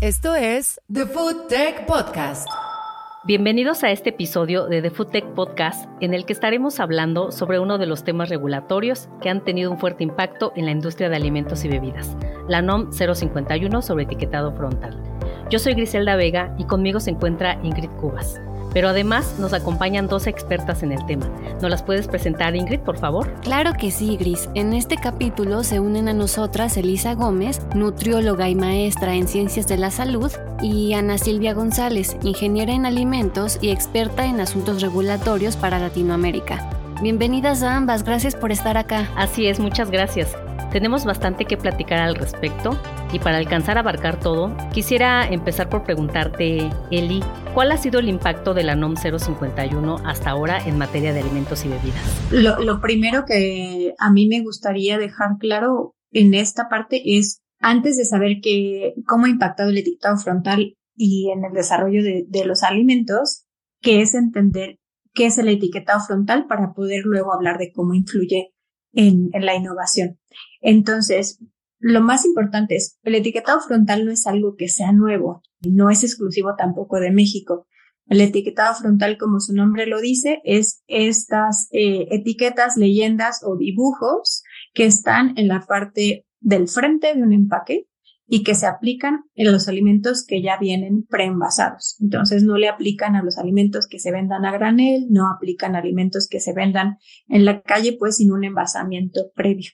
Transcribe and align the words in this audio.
Esto 0.00 0.34
es 0.34 0.80
The 0.90 1.04
Food 1.04 1.48
Tech 1.48 1.84
Podcast. 1.84 2.48
Bienvenidos 3.24 3.84
a 3.84 3.90
este 3.90 4.08
episodio 4.08 4.66
de 4.66 4.80
The 4.80 4.90
Food 4.90 5.08
Tech 5.08 5.26
Podcast, 5.34 5.90
en 6.00 6.14
el 6.14 6.24
que 6.24 6.32
estaremos 6.32 6.80
hablando 6.80 7.30
sobre 7.30 7.58
uno 7.58 7.76
de 7.76 7.84
los 7.84 8.02
temas 8.02 8.30
regulatorios 8.30 9.10
que 9.20 9.28
han 9.28 9.44
tenido 9.44 9.70
un 9.70 9.76
fuerte 9.76 10.02
impacto 10.02 10.54
en 10.56 10.64
la 10.64 10.70
industria 10.70 11.10
de 11.10 11.16
alimentos 11.16 11.66
y 11.66 11.68
bebidas, 11.68 12.16
la 12.48 12.62
NOM 12.62 12.90
051 12.92 13.82
sobre 13.82 14.04
etiquetado 14.04 14.54
frontal. 14.54 14.98
Yo 15.50 15.58
soy 15.58 15.74
Griselda 15.74 16.16
Vega 16.16 16.54
y 16.56 16.64
conmigo 16.64 16.98
se 16.98 17.10
encuentra 17.10 17.60
Ingrid 17.62 17.90
Cubas. 18.00 18.40
Pero 18.72 18.88
además 18.88 19.34
nos 19.38 19.52
acompañan 19.52 20.06
dos 20.06 20.26
expertas 20.26 20.82
en 20.82 20.92
el 20.92 21.04
tema. 21.06 21.26
¿Nos 21.60 21.70
las 21.70 21.82
puedes 21.82 22.08
presentar, 22.08 22.54
Ingrid, 22.56 22.80
por 22.80 22.98
favor? 22.98 23.32
Claro 23.42 23.72
que 23.74 23.90
sí, 23.90 24.16
Gris. 24.16 24.48
En 24.54 24.72
este 24.72 24.96
capítulo 24.96 25.64
se 25.64 25.80
unen 25.80 26.08
a 26.08 26.12
nosotras 26.12 26.76
Elisa 26.76 27.14
Gómez, 27.14 27.60
nutrióloga 27.74 28.48
y 28.48 28.54
maestra 28.54 29.14
en 29.14 29.28
ciencias 29.28 29.66
de 29.66 29.76
la 29.76 29.90
salud, 29.90 30.30
y 30.62 30.92
Ana 30.94 31.18
Silvia 31.18 31.54
González, 31.54 32.16
ingeniera 32.22 32.72
en 32.72 32.86
alimentos 32.86 33.58
y 33.60 33.70
experta 33.70 34.26
en 34.26 34.40
asuntos 34.40 34.82
regulatorios 34.82 35.56
para 35.56 35.78
Latinoamérica. 35.78 36.70
Bienvenidas 37.02 37.62
a 37.62 37.76
ambas, 37.76 38.04
gracias 38.04 38.34
por 38.34 38.52
estar 38.52 38.76
acá. 38.76 39.08
Así 39.16 39.46
es, 39.46 39.58
muchas 39.58 39.90
gracias. 39.90 40.36
Tenemos 40.70 41.04
bastante 41.04 41.46
que 41.46 41.56
platicar 41.56 41.98
al 41.98 42.14
respecto 42.14 42.76
y 43.12 43.18
para 43.18 43.38
alcanzar 43.38 43.76
a 43.76 43.80
abarcar 43.80 44.20
todo, 44.20 44.56
quisiera 44.72 45.26
empezar 45.26 45.68
por 45.68 45.84
preguntarte, 45.84 46.70
Eli, 46.90 47.20
¿cuál 47.54 47.72
ha 47.72 47.76
sido 47.76 48.00
el 48.00 48.08
impacto 48.08 48.54
de 48.54 48.64
la 48.64 48.76
NOM 48.76 48.96
051 48.96 49.96
hasta 50.04 50.30
ahora 50.30 50.66
en 50.66 50.78
materia 50.78 51.12
de 51.12 51.20
alimentos 51.20 51.64
y 51.64 51.68
bebidas? 51.68 52.32
Lo, 52.32 52.80
primero 52.80 53.24
que 53.26 53.94
a 53.98 54.12
mí 54.12 54.26
me 54.28 54.42
gustaría 54.42 54.98
dejar 54.98 55.38
claro 55.38 55.94
en 56.12 56.34
esta 56.34 56.68
parte 56.68 57.02
es, 57.18 57.42
antes 57.58 57.96
de 57.96 58.04
saber 58.04 58.40
que, 58.42 58.94
cómo 59.06 59.26
ha 59.26 59.30
impactado 59.30 59.70
el 59.70 59.78
etiquetado 59.78 60.16
frontal 60.16 60.74
y 60.96 61.30
en 61.30 61.44
el 61.44 61.52
desarrollo 61.52 62.02
de, 62.02 62.24
de 62.28 62.44
los 62.44 62.62
alimentos, 62.62 63.44
que 63.80 64.02
es 64.02 64.14
entender 64.14 64.78
qué 65.12 65.26
es 65.26 65.38
el 65.38 65.48
etiquetado 65.48 66.00
frontal 66.00 66.46
para 66.46 66.72
poder 66.72 67.02
luego 67.04 67.32
hablar 67.32 67.58
de 67.58 67.72
cómo 67.72 67.94
influye 67.94 68.52
en, 68.92 69.30
la 69.32 69.54
innovación. 69.54 70.18
Entonces, 70.60 71.38
lo 71.80 72.02
más 72.02 72.26
importante 72.26 72.76
es, 72.76 72.98
el 73.02 73.14
etiquetado 73.14 73.60
frontal 73.60 74.04
no 74.04 74.12
es 74.12 74.26
algo 74.26 74.54
que 74.56 74.68
sea 74.68 74.92
nuevo, 74.92 75.42
no 75.66 75.90
es 75.90 76.04
exclusivo 76.04 76.54
tampoco 76.56 77.00
de 77.00 77.10
México. 77.10 77.66
El 78.06 78.20
etiquetado 78.20 78.74
frontal, 78.74 79.16
como 79.18 79.40
su 79.40 79.54
nombre 79.54 79.86
lo 79.86 80.00
dice, 80.00 80.40
es 80.44 80.82
estas 80.88 81.68
eh, 81.72 82.08
etiquetas, 82.10 82.76
leyendas 82.76 83.40
o 83.44 83.56
dibujos 83.56 84.42
que 84.74 84.84
están 84.84 85.32
en 85.38 85.48
la 85.48 85.60
parte 85.60 86.26
del 86.40 86.68
frente 86.68 87.14
de 87.14 87.22
un 87.22 87.32
empaque 87.32 87.86
y 88.26 88.42
que 88.42 88.54
se 88.54 88.66
aplican 88.66 89.24
en 89.34 89.50
los 89.50 89.66
alimentos 89.66 90.24
que 90.26 90.42
ya 90.42 90.58
vienen 90.58 91.04
preenvasados. 91.08 91.96
Entonces 92.00 92.42
no 92.42 92.58
le 92.58 92.68
aplican 92.68 93.16
a 93.16 93.22
los 93.22 93.38
alimentos 93.38 93.88
que 93.88 93.98
se 93.98 94.12
vendan 94.12 94.44
a 94.44 94.52
granel, 94.52 95.06
no 95.10 95.30
aplican 95.30 95.74
alimentos 95.74 96.28
que 96.28 96.40
se 96.40 96.52
vendan 96.52 96.98
en 97.28 97.44
la 97.44 97.62
calle, 97.62 97.96
pues 97.98 98.16
sin 98.18 98.32
un 98.32 98.44
envasamiento 98.44 99.32
previo. 99.34 99.70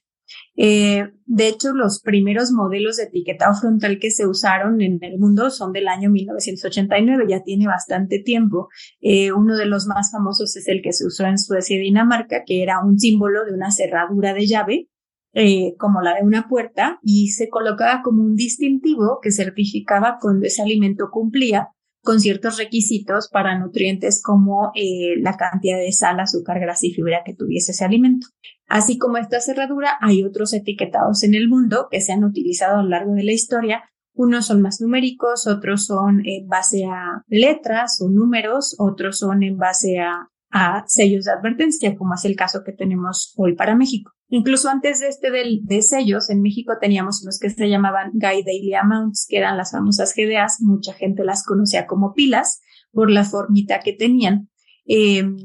Eh, 0.56 1.10
de 1.26 1.48
hecho, 1.48 1.72
los 1.72 2.00
primeros 2.00 2.52
modelos 2.52 2.96
de 2.96 3.04
etiquetado 3.04 3.54
frontal 3.54 3.98
que 3.98 4.10
se 4.10 4.26
usaron 4.26 4.80
en 4.80 4.98
el 5.02 5.18
mundo 5.18 5.50
son 5.50 5.72
del 5.72 5.88
año 5.88 6.10
1989, 6.10 7.24
ya 7.28 7.42
tiene 7.42 7.66
bastante 7.66 8.18
tiempo. 8.18 8.68
Eh, 9.00 9.32
uno 9.32 9.56
de 9.56 9.66
los 9.66 9.86
más 9.86 10.10
famosos 10.10 10.56
es 10.56 10.66
el 10.68 10.82
que 10.82 10.92
se 10.92 11.06
usó 11.06 11.26
en 11.26 11.38
Suecia 11.38 11.76
y 11.76 11.80
Dinamarca, 11.80 12.42
que 12.44 12.62
era 12.62 12.80
un 12.84 12.98
símbolo 12.98 13.44
de 13.44 13.52
una 13.52 13.70
cerradura 13.70 14.34
de 14.34 14.46
llave 14.46 14.88
eh, 15.34 15.74
como 15.78 16.00
la 16.00 16.14
de 16.14 16.22
una 16.22 16.48
puerta 16.48 16.98
y 17.02 17.28
se 17.28 17.50
colocaba 17.50 18.00
como 18.02 18.22
un 18.22 18.36
distintivo 18.36 19.18
que 19.20 19.32
certificaba 19.32 20.16
cuando 20.20 20.46
ese 20.46 20.62
alimento 20.62 21.10
cumplía 21.10 21.68
con 22.02 22.20
ciertos 22.20 22.56
requisitos 22.56 23.28
para 23.28 23.58
nutrientes 23.58 24.22
como 24.22 24.70
la 25.18 25.36
cantidad 25.36 25.76
de 25.76 25.90
sal, 25.90 26.20
azúcar, 26.20 26.60
grasa 26.60 26.86
y 26.86 26.92
fibra 26.92 27.22
que 27.24 27.34
tuviese 27.34 27.72
ese 27.72 27.84
alimento. 27.84 28.28
Así 28.66 28.98
como 28.98 29.16
esta 29.16 29.40
cerradura, 29.40 29.96
hay 30.00 30.24
otros 30.24 30.52
etiquetados 30.52 31.22
en 31.22 31.34
el 31.34 31.48
mundo 31.48 31.88
que 31.90 32.00
se 32.00 32.12
han 32.12 32.24
utilizado 32.24 32.78
a 32.78 32.82
lo 32.82 32.88
largo 32.88 33.12
de 33.14 33.24
la 33.24 33.32
historia. 33.32 33.84
Unos 34.12 34.46
son 34.46 34.62
más 34.62 34.80
numéricos, 34.80 35.46
otros 35.46 35.86
son 35.86 36.22
en 36.24 36.48
base 36.48 36.84
a 36.84 37.22
letras 37.28 38.00
o 38.00 38.08
números, 38.08 38.74
otros 38.78 39.18
son 39.18 39.42
en 39.42 39.56
base 39.56 40.00
a 40.00 40.30
a 40.50 40.84
sellos 40.86 41.24
de 41.24 41.32
advertencia, 41.32 41.96
como 41.96 42.14
es 42.14 42.24
el 42.24 42.36
caso 42.36 42.62
que 42.64 42.72
tenemos 42.72 43.34
hoy 43.36 43.54
para 43.54 43.74
México. 43.74 44.12
Incluso 44.28 44.68
antes 44.68 45.00
de 45.00 45.08
este 45.08 45.30
de, 45.30 45.82
sellos, 45.82 46.30
en 46.30 46.42
México 46.42 46.74
teníamos 46.80 47.22
unos 47.22 47.38
que 47.38 47.50
se 47.50 47.68
llamaban 47.68 48.12
Guide 48.14 48.44
Daily 48.44 48.74
Amounts, 48.74 49.26
que 49.28 49.38
eran 49.38 49.56
las 49.56 49.72
famosas 49.72 50.14
GDAs. 50.16 50.60
Mucha 50.60 50.94
gente 50.94 51.24
las 51.24 51.44
conocía 51.44 51.86
como 51.86 52.12
pilas 52.12 52.60
por 52.90 53.10
la 53.10 53.24
formita 53.24 53.80
que 53.80 53.92
tenían. 53.92 54.48
Em, 54.86 55.36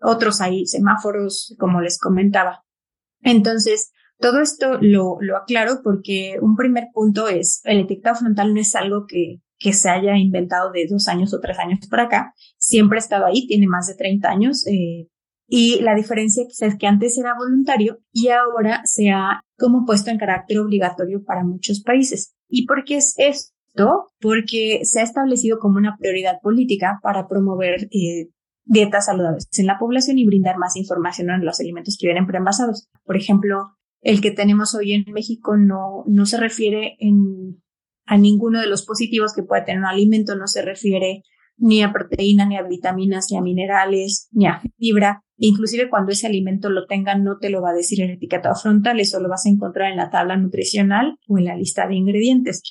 otros 0.00 0.40
ahí, 0.40 0.66
semáforos, 0.66 1.54
como 1.58 1.80
les 1.80 1.98
comentaba. 1.98 2.63
Entonces, 3.24 3.90
todo 4.20 4.40
esto 4.40 4.78
lo, 4.80 5.16
lo 5.20 5.36
aclaro 5.36 5.80
porque 5.82 6.36
un 6.40 6.54
primer 6.54 6.84
punto 6.92 7.26
es, 7.28 7.60
el 7.64 7.80
etiquetado 7.80 8.16
frontal 8.16 8.54
no 8.54 8.60
es 8.60 8.74
algo 8.76 9.06
que, 9.06 9.40
que 9.58 9.72
se 9.72 9.88
haya 9.90 10.16
inventado 10.16 10.70
de 10.70 10.86
dos 10.88 11.08
años 11.08 11.34
o 11.34 11.40
tres 11.40 11.58
años 11.58 11.80
por 11.88 12.00
acá. 12.00 12.32
Siempre 12.58 12.98
ha 12.98 13.00
estado 13.00 13.26
ahí, 13.26 13.46
tiene 13.46 13.66
más 13.66 13.86
de 13.86 13.94
30 13.94 14.28
años. 14.30 14.66
Eh, 14.66 15.08
y 15.48 15.80
la 15.80 15.94
diferencia 15.94 16.44
quizás 16.48 16.74
es 16.74 16.78
que 16.78 16.86
antes 16.86 17.18
era 17.18 17.34
voluntario 17.36 17.98
y 18.12 18.28
ahora 18.28 18.82
se 18.84 19.10
ha 19.10 19.42
como 19.58 19.84
puesto 19.84 20.10
en 20.10 20.18
carácter 20.18 20.58
obligatorio 20.58 21.22
para 21.24 21.44
muchos 21.44 21.82
países. 21.82 22.34
¿Y 22.48 22.66
por 22.66 22.84
qué 22.84 22.96
es 22.96 23.14
esto? 23.18 24.08
Porque 24.20 24.80
se 24.84 25.00
ha 25.00 25.02
establecido 25.02 25.58
como 25.58 25.78
una 25.78 25.96
prioridad 25.98 26.40
política 26.42 26.98
para 27.02 27.28
promover 27.28 27.88
eh, 27.90 28.28
dietas 28.64 29.06
saludables 29.06 29.48
en 29.58 29.66
la 29.66 29.78
población 29.78 30.18
y 30.18 30.26
brindar 30.26 30.56
más 30.58 30.76
información 30.76 31.30
en 31.30 31.44
los 31.44 31.60
alimentos 31.60 31.96
que 31.98 32.06
vienen 32.06 32.26
preenvasados. 32.26 32.88
Por 33.04 33.16
ejemplo, 33.16 33.76
el 34.00 34.20
que 34.20 34.30
tenemos 34.30 34.74
hoy 34.74 34.92
en 34.92 35.04
México 35.12 35.56
no, 35.56 36.04
no 36.06 36.26
se 36.26 36.38
refiere 36.38 36.96
en 36.98 37.62
a 38.06 38.18
ninguno 38.18 38.60
de 38.60 38.66
los 38.66 38.84
positivos 38.84 39.32
que 39.34 39.42
puede 39.42 39.62
tener 39.62 39.80
un 39.80 39.86
alimento, 39.86 40.36
no 40.36 40.46
se 40.46 40.62
refiere 40.62 41.22
ni 41.56 41.82
a 41.82 41.92
proteína, 41.92 42.46
ni 42.46 42.56
a 42.56 42.62
vitaminas, 42.62 43.28
ni 43.30 43.38
a 43.38 43.42
minerales, 43.42 44.28
ni 44.32 44.46
a 44.46 44.60
fibra. 44.76 45.22
Inclusive 45.36 45.88
cuando 45.88 46.12
ese 46.12 46.26
alimento 46.26 46.68
lo 46.68 46.86
tenga, 46.86 47.16
no 47.16 47.38
te 47.38 47.50
lo 47.50 47.62
va 47.62 47.70
a 47.70 47.74
decir 47.74 48.02
el 48.02 48.10
etiquetado 48.10 48.54
frontal, 48.56 49.00
eso 49.00 49.20
lo 49.20 49.28
vas 49.28 49.46
a 49.46 49.48
encontrar 49.48 49.90
en 49.90 49.96
la 49.96 50.10
tabla 50.10 50.36
nutricional 50.36 51.16
o 51.28 51.38
en 51.38 51.46
la 51.46 51.56
lista 51.56 51.86
de 51.86 51.94
ingredientes. 51.94 52.62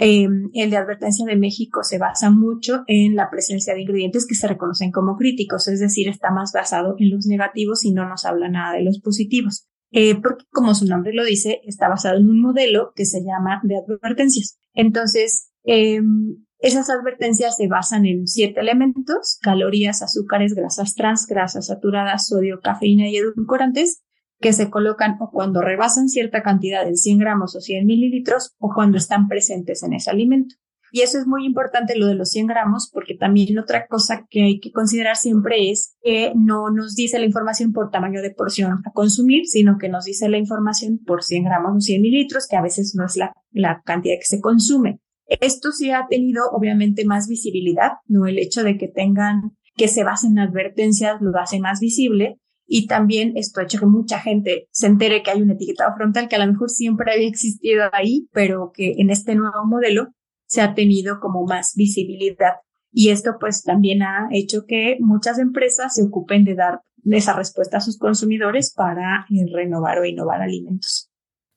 Em, 0.00 0.50
el 0.54 0.70
de 0.70 0.76
advertencia 0.76 1.26
de 1.26 1.34
México 1.34 1.82
se 1.82 1.98
basa 1.98 2.30
mucho 2.30 2.84
en 2.86 3.16
la 3.16 3.30
presencia 3.30 3.74
de 3.74 3.82
ingredientes 3.82 4.26
que 4.26 4.36
se 4.36 4.46
reconocen 4.46 4.92
como 4.92 5.16
críticos, 5.16 5.66
es 5.66 5.80
decir, 5.80 6.08
está 6.08 6.30
más 6.30 6.52
basado 6.52 6.94
en 6.98 7.10
los 7.10 7.26
negativos 7.26 7.84
y 7.84 7.92
no 7.92 8.08
nos 8.08 8.24
habla 8.24 8.48
nada 8.48 8.74
de 8.74 8.84
los 8.84 9.00
positivos. 9.00 9.66
Eh, 9.90 10.14
porque 10.20 10.44
como 10.50 10.74
su 10.74 10.86
nombre 10.86 11.12
lo 11.12 11.24
dice, 11.24 11.60
está 11.64 11.88
basado 11.88 12.18
en 12.18 12.28
un 12.28 12.40
modelo 12.40 12.92
que 12.94 13.06
se 13.06 13.24
llama 13.24 13.60
de 13.64 13.76
advertencias. 13.76 14.58
Entonces, 14.72 15.50
em, 15.64 16.44
esas 16.60 16.90
advertencias 16.90 17.56
se 17.56 17.66
basan 17.66 18.06
en 18.06 18.26
siete 18.26 18.60
elementos, 18.60 19.38
calorías, 19.42 20.02
azúcares, 20.02 20.54
grasas 20.54 20.94
trans, 20.94 21.26
grasas 21.26 21.66
saturadas, 21.66 22.26
sodio, 22.26 22.60
cafeína 22.60 23.08
y 23.08 23.16
edulcorantes, 23.16 24.02
que 24.40 24.52
se 24.52 24.70
colocan 24.70 25.16
o 25.20 25.30
cuando 25.30 25.60
rebasan 25.60 26.08
cierta 26.08 26.42
cantidad 26.42 26.86
en 26.86 26.96
100 26.96 27.18
gramos 27.18 27.56
o 27.56 27.60
100 27.60 27.86
mililitros 27.86 28.54
o 28.58 28.72
cuando 28.74 28.98
están 28.98 29.28
presentes 29.28 29.82
en 29.82 29.94
ese 29.94 30.10
alimento. 30.10 30.54
Y 30.90 31.02
eso 31.02 31.18
es 31.18 31.26
muy 31.26 31.44
importante 31.44 31.96
lo 31.96 32.06
de 32.06 32.14
los 32.14 32.30
100 32.30 32.46
gramos, 32.46 32.90
porque 32.92 33.14
también 33.14 33.58
otra 33.58 33.86
cosa 33.86 34.26
que 34.30 34.42
hay 34.44 34.60
que 34.60 34.72
considerar 34.72 35.16
siempre 35.16 35.70
es 35.70 35.96
que 36.02 36.32
no 36.34 36.70
nos 36.70 36.94
dice 36.94 37.18
la 37.18 37.26
información 37.26 37.72
por 37.72 37.90
tamaño 37.90 38.22
de 38.22 38.30
porción 38.30 38.80
a 38.84 38.92
consumir, 38.92 39.46
sino 39.46 39.76
que 39.78 39.88
nos 39.88 40.06
dice 40.06 40.28
la 40.28 40.38
información 40.38 40.98
por 41.04 41.22
100 41.22 41.44
gramos 41.44 41.76
o 41.76 41.80
100 41.80 42.00
mililitros, 42.00 42.46
que 42.48 42.56
a 42.56 42.62
veces 42.62 42.94
no 42.96 43.04
es 43.04 43.16
la, 43.16 43.34
la 43.50 43.82
cantidad 43.84 44.16
que 44.18 44.24
se 44.24 44.40
consume. 44.40 45.00
Esto 45.26 45.72
sí 45.72 45.90
ha 45.90 46.06
tenido 46.08 46.48
obviamente 46.52 47.04
más 47.04 47.28
visibilidad, 47.28 47.92
no 48.06 48.26
el 48.26 48.38
hecho 48.38 48.62
de 48.62 48.78
que 48.78 48.88
tengan, 48.88 49.56
que 49.76 49.88
se 49.88 50.04
basen 50.04 50.32
en 50.32 50.38
advertencias 50.38 51.20
lo 51.20 51.38
hace 51.38 51.60
más 51.60 51.80
visible, 51.80 52.38
y 52.70 52.86
también 52.86 53.32
esto 53.36 53.60
ha 53.60 53.64
hecho 53.64 53.80
que 53.80 53.86
mucha 53.86 54.20
gente 54.20 54.68
se 54.70 54.86
entere 54.86 55.22
que 55.22 55.30
hay 55.30 55.40
un 55.40 55.50
etiquetado 55.50 55.94
frontal 55.96 56.28
que 56.28 56.36
a 56.36 56.44
lo 56.44 56.52
mejor 56.52 56.68
siempre 56.68 57.12
había 57.12 57.26
existido 57.26 57.84
ahí, 57.92 58.28
pero 58.30 58.72
que 58.74 58.92
en 58.98 59.08
este 59.08 59.34
nuevo 59.34 59.64
modelo 59.66 60.08
se 60.46 60.60
ha 60.60 60.74
tenido 60.74 61.18
como 61.18 61.46
más 61.46 61.72
visibilidad. 61.74 62.56
Y 62.92 63.08
esto 63.08 63.36
pues 63.40 63.62
también 63.62 64.02
ha 64.02 64.28
hecho 64.32 64.66
que 64.66 64.98
muchas 65.00 65.38
empresas 65.38 65.94
se 65.94 66.02
ocupen 66.02 66.44
de 66.44 66.54
dar 66.54 66.82
esa 67.10 67.32
respuesta 67.32 67.78
a 67.78 67.80
sus 67.80 67.98
consumidores 67.98 68.74
para 68.74 69.26
eh, 69.30 69.46
renovar 69.50 69.98
o 69.98 70.04
innovar 70.04 70.42
alimentos. 70.42 71.10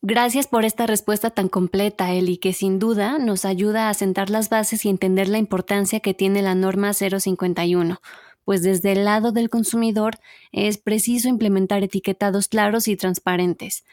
Gracias 0.03 0.47
por 0.47 0.65
esta 0.65 0.87
respuesta 0.87 1.29
tan 1.29 1.47
completa, 1.47 2.11
Eli, 2.11 2.37
que 2.37 2.53
sin 2.53 2.79
duda 2.79 3.19
nos 3.19 3.45
ayuda 3.45 3.87
a 3.87 3.93
sentar 3.93 4.31
las 4.31 4.49
bases 4.49 4.83
y 4.85 4.89
entender 4.89 5.27
la 5.27 5.37
importancia 5.37 5.99
que 5.99 6.15
tiene 6.15 6.41
la 6.41 6.55
norma 6.55 6.93
051, 6.93 7.99
pues 8.45 8.63
desde 8.63 8.91
el 8.93 9.05
lado 9.05 9.31
del 9.31 9.49
consumidor 9.49 10.17
es 10.51 10.77
preciso 10.77 11.29
implementar 11.29 11.83
etiquetados 11.83 12.47
claros 12.47 12.87
y 12.87 12.95
transparentes 12.95 13.83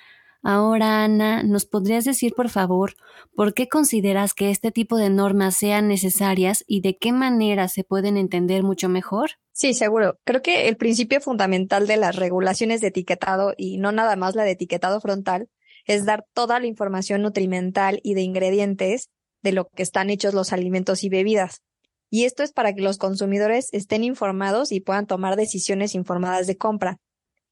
Ahora, 0.42 1.04
Ana, 1.04 1.42
¿nos 1.42 1.66
podrías 1.66 2.04
decir, 2.04 2.32
por 2.34 2.48
favor, 2.48 2.94
por 3.34 3.54
qué 3.54 3.68
consideras 3.68 4.34
que 4.34 4.50
este 4.50 4.70
tipo 4.70 4.96
de 4.96 5.10
normas 5.10 5.56
sean 5.56 5.88
necesarias 5.88 6.64
y 6.66 6.80
de 6.80 6.96
qué 6.96 7.12
manera 7.12 7.68
se 7.68 7.82
pueden 7.82 8.16
entender 8.16 8.62
mucho 8.62 8.88
mejor? 8.88 9.32
Sí, 9.52 9.74
seguro. 9.74 10.18
Creo 10.24 10.40
que 10.40 10.68
el 10.68 10.76
principio 10.76 11.20
fundamental 11.20 11.88
de 11.88 11.96
las 11.96 12.14
regulaciones 12.14 12.80
de 12.80 12.88
etiquetado, 12.88 13.54
y 13.56 13.78
no 13.78 13.90
nada 13.90 14.14
más 14.14 14.36
la 14.36 14.44
de 14.44 14.52
etiquetado 14.52 15.00
frontal, 15.00 15.48
es 15.86 16.04
dar 16.04 16.24
toda 16.32 16.60
la 16.60 16.66
información 16.66 17.22
nutrimental 17.22 17.98
y 18.04 18.14
de 18.14 18.22
ingredientes 18.22 19.10
de 19.42 19.52
lo 19.52 19.68
que 19.68 19.82
están 19.82 20.08
hechos 20.10 20.34
los 20.34 20.52
alimentos 20.52 21.02
y 21.02 21.08
bebidas. 21.08 21.62
Y 22.10 22.24
esto 22.24 22.42
es 22.42 22.52
para 22.52 22.74
que 22.74 22.82
los 22.82 22.98
consumidores 22.98 23.68
estén 23.72 24.04
informados 24.04 24.72
y 24.72 24.80
puedan 24.80 25.06
tomar 25.06 25.36
decisiones 25.36 25.94
informadas 25.94 26.46
de 26.46 26.56
compra. 26.56 26.98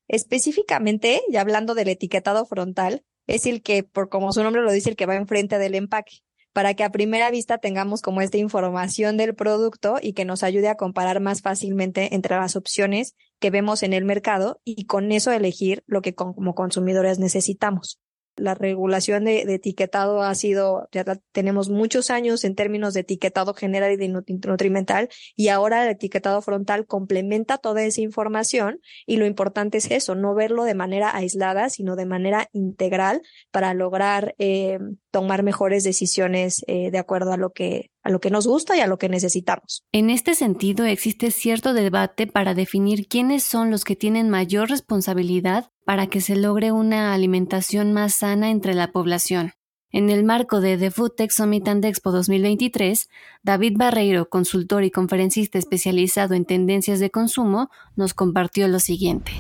Específicamente, 0.08 1.20
y 1.29 1.37
hablando 1.37 1.75
del 1.75 1.88
etiquetado 1.88 2.47
frontal, 2.47 3.05
es 3.26 3.47
el 3.47 3.62
que, 3.62 3.82
por 3.82 4.08
como 4.08 4.32
su 4.32 4.43
nombre 4.43 4.62
lo 4.62 4.73
dice, 4.73 4.91
el 4.91 4.97
que 4.97 5.06
va 5.06 5.17
enfrente 5.17 5.58
del 5.58 5.75
empaque, 5.75 6.19
para 6.53 6.75
que 6.75 6.85
a 6.85 6.91
primera 6.91 7.31
vista 7.31 7.58
tengamos 7.58 8.00
como 8.03 8.23
esta 8.23 8.38
información 8.38 9.17
del 9.17 9.35
producto 9.35 9.97
y 10.00 10.12
que 10.12 10.25
nos 10.25 10.43
ayude 10.43 10.69
a 10.69 10.76
comparar 10.76 11.20
más 11.20 11.43
fácilmente 11.43 12.14
entre 12.14 12.37
las 12.37 12.56
opciones 12.56 13.14
que 13.41 13.50
vemos 13.50 13.82
en 13.82 13.93
el 13.93 14.05
mercado 14.05 14.61
y 14.64 14.87
con 14.87 15.12
eso 15.12 15.32
elegir 15.32 15.82
lo 15.87 16.00
que 16.00 16.14
como 16.14 16.55
consumidores 16.55 17.19
necesitamos. 17.19 18.00
La 18.36 18.54
regulación 18.54 19.24
de, 19.24 19.42
etiquetado 19.42 20.22
ha 20.22 20.34
sido, 20.34 20.88
ya 20.92 21.04
tenemos 21.32 21.68
muchos 21.68 22.10
años 22.10 22.44
en 22.44 22.54
términos 22.54 22.94
de 22.94 23.00
etiquetado 23.00 23.54
general 23.54 23.92
y 23.92 23.96
de 23.96 24.08
nutrimental, 24.08 25.08
y 25.34 25.48
ahora 25.48 25.84
el 25.84 25.90
etiquetado 25.90 26.40
frontal 26.42 26.86
complementa 26.86 27.58
toda 27.58 27.82
esa 27.82 28.00
información 28.00 28.80
y 29.06 29.16
lo 29.16 29.26
importante 29.26 29.78
es 29.78 29.90
eso, 29.90 30.14
no 30.14 30.34
verlo 30.34 30.64
de 30.64 30.74
manera 30.74 31.16
aislada, 31.16 31.70
sino 31.70 31.96
de 31.96 32.06
manera 32.06 32.48
integral 32.52 33.22
para 33.50 33.74
lograr 33.74 34.34
eh, 34.38 34.78
tomar 35.16 35.42
mejores 35.42 35.82
decisiones 35.82 36.62
eh, 36.66 36.90
de 36.90 36.98
acuerdo 36.98 37.32
a 37.32 37.38
lo 37.38 37.48
que 37.48 37.90
a 38.02 38.10
lo 38.10 38.20
que 38.20 38.28
nos 38.28 38.46
gusta 38.46 38.76
y 38.76 38.80
a 38.80 38.86
lo 38.86 38.98
que 38.98 39.08
necesitamos. 39.08 39.82
En 39.90 40.10
este 40.10 40.34
sentido, 40.34 40.84
existe 40.84 41.30
cierto 41.30 41.72
debate 41.72 42.26
para 42.26 42.52
definir 42.52 43.08
quiénes 43.08 43.42
son 43.42 43.70
los 43.70 43.84
que 43.84 43.96
tienen 43.96 44.28
mayor 44.28 44.68
responsabilidad 44.68 45.70
para 45.86 46.06
que 46.08 46.20
se 46.20 46.36
logre 46.36 46.70
una 46.70 47.14
alimentación 47.14 47.94
más 47.94 48.12
sana 48.12 48.50
entre 48.50 48.74
la 48.74 48.92
población. 48.92 49.52
En 49.90 50.10
el 50.10 50.22
marco 50.22 50.60
de 50.60 50.76
The 50.76 50.90
Food 50.90 51.12
Tech 51.16 51.30
Summit 51.30 51.66
and 51.66 51.82
Expo 51.86 52.12
2023, 52.12 53.08
David 53.42 53.72
Barreiro, 53.78 54.28
consultor 54.28 54.84
y 54.84 54.90
conferencista 54.90 55.58
especializado 55.58 56.34
en 56.34 56.44
tendencias 56.44 57.00
de 57.00 57.10
consumo, 57.10 57.70
nos 57.94 58.12
compartió 58.12 58.69
lo 58.69 58.80
siguiente. 58.80 59.32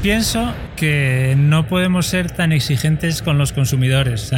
Pienso 0.00 0.54
que 0.76 1.34
no 1.36 1.66
podemos 1.66 2.06
ser 2.06 2.30
tan 2.30 2.52
exigentes 2.52 3.20
con 3.20 3.36
los 3.36 3.52
consumidores. 3.52 4.30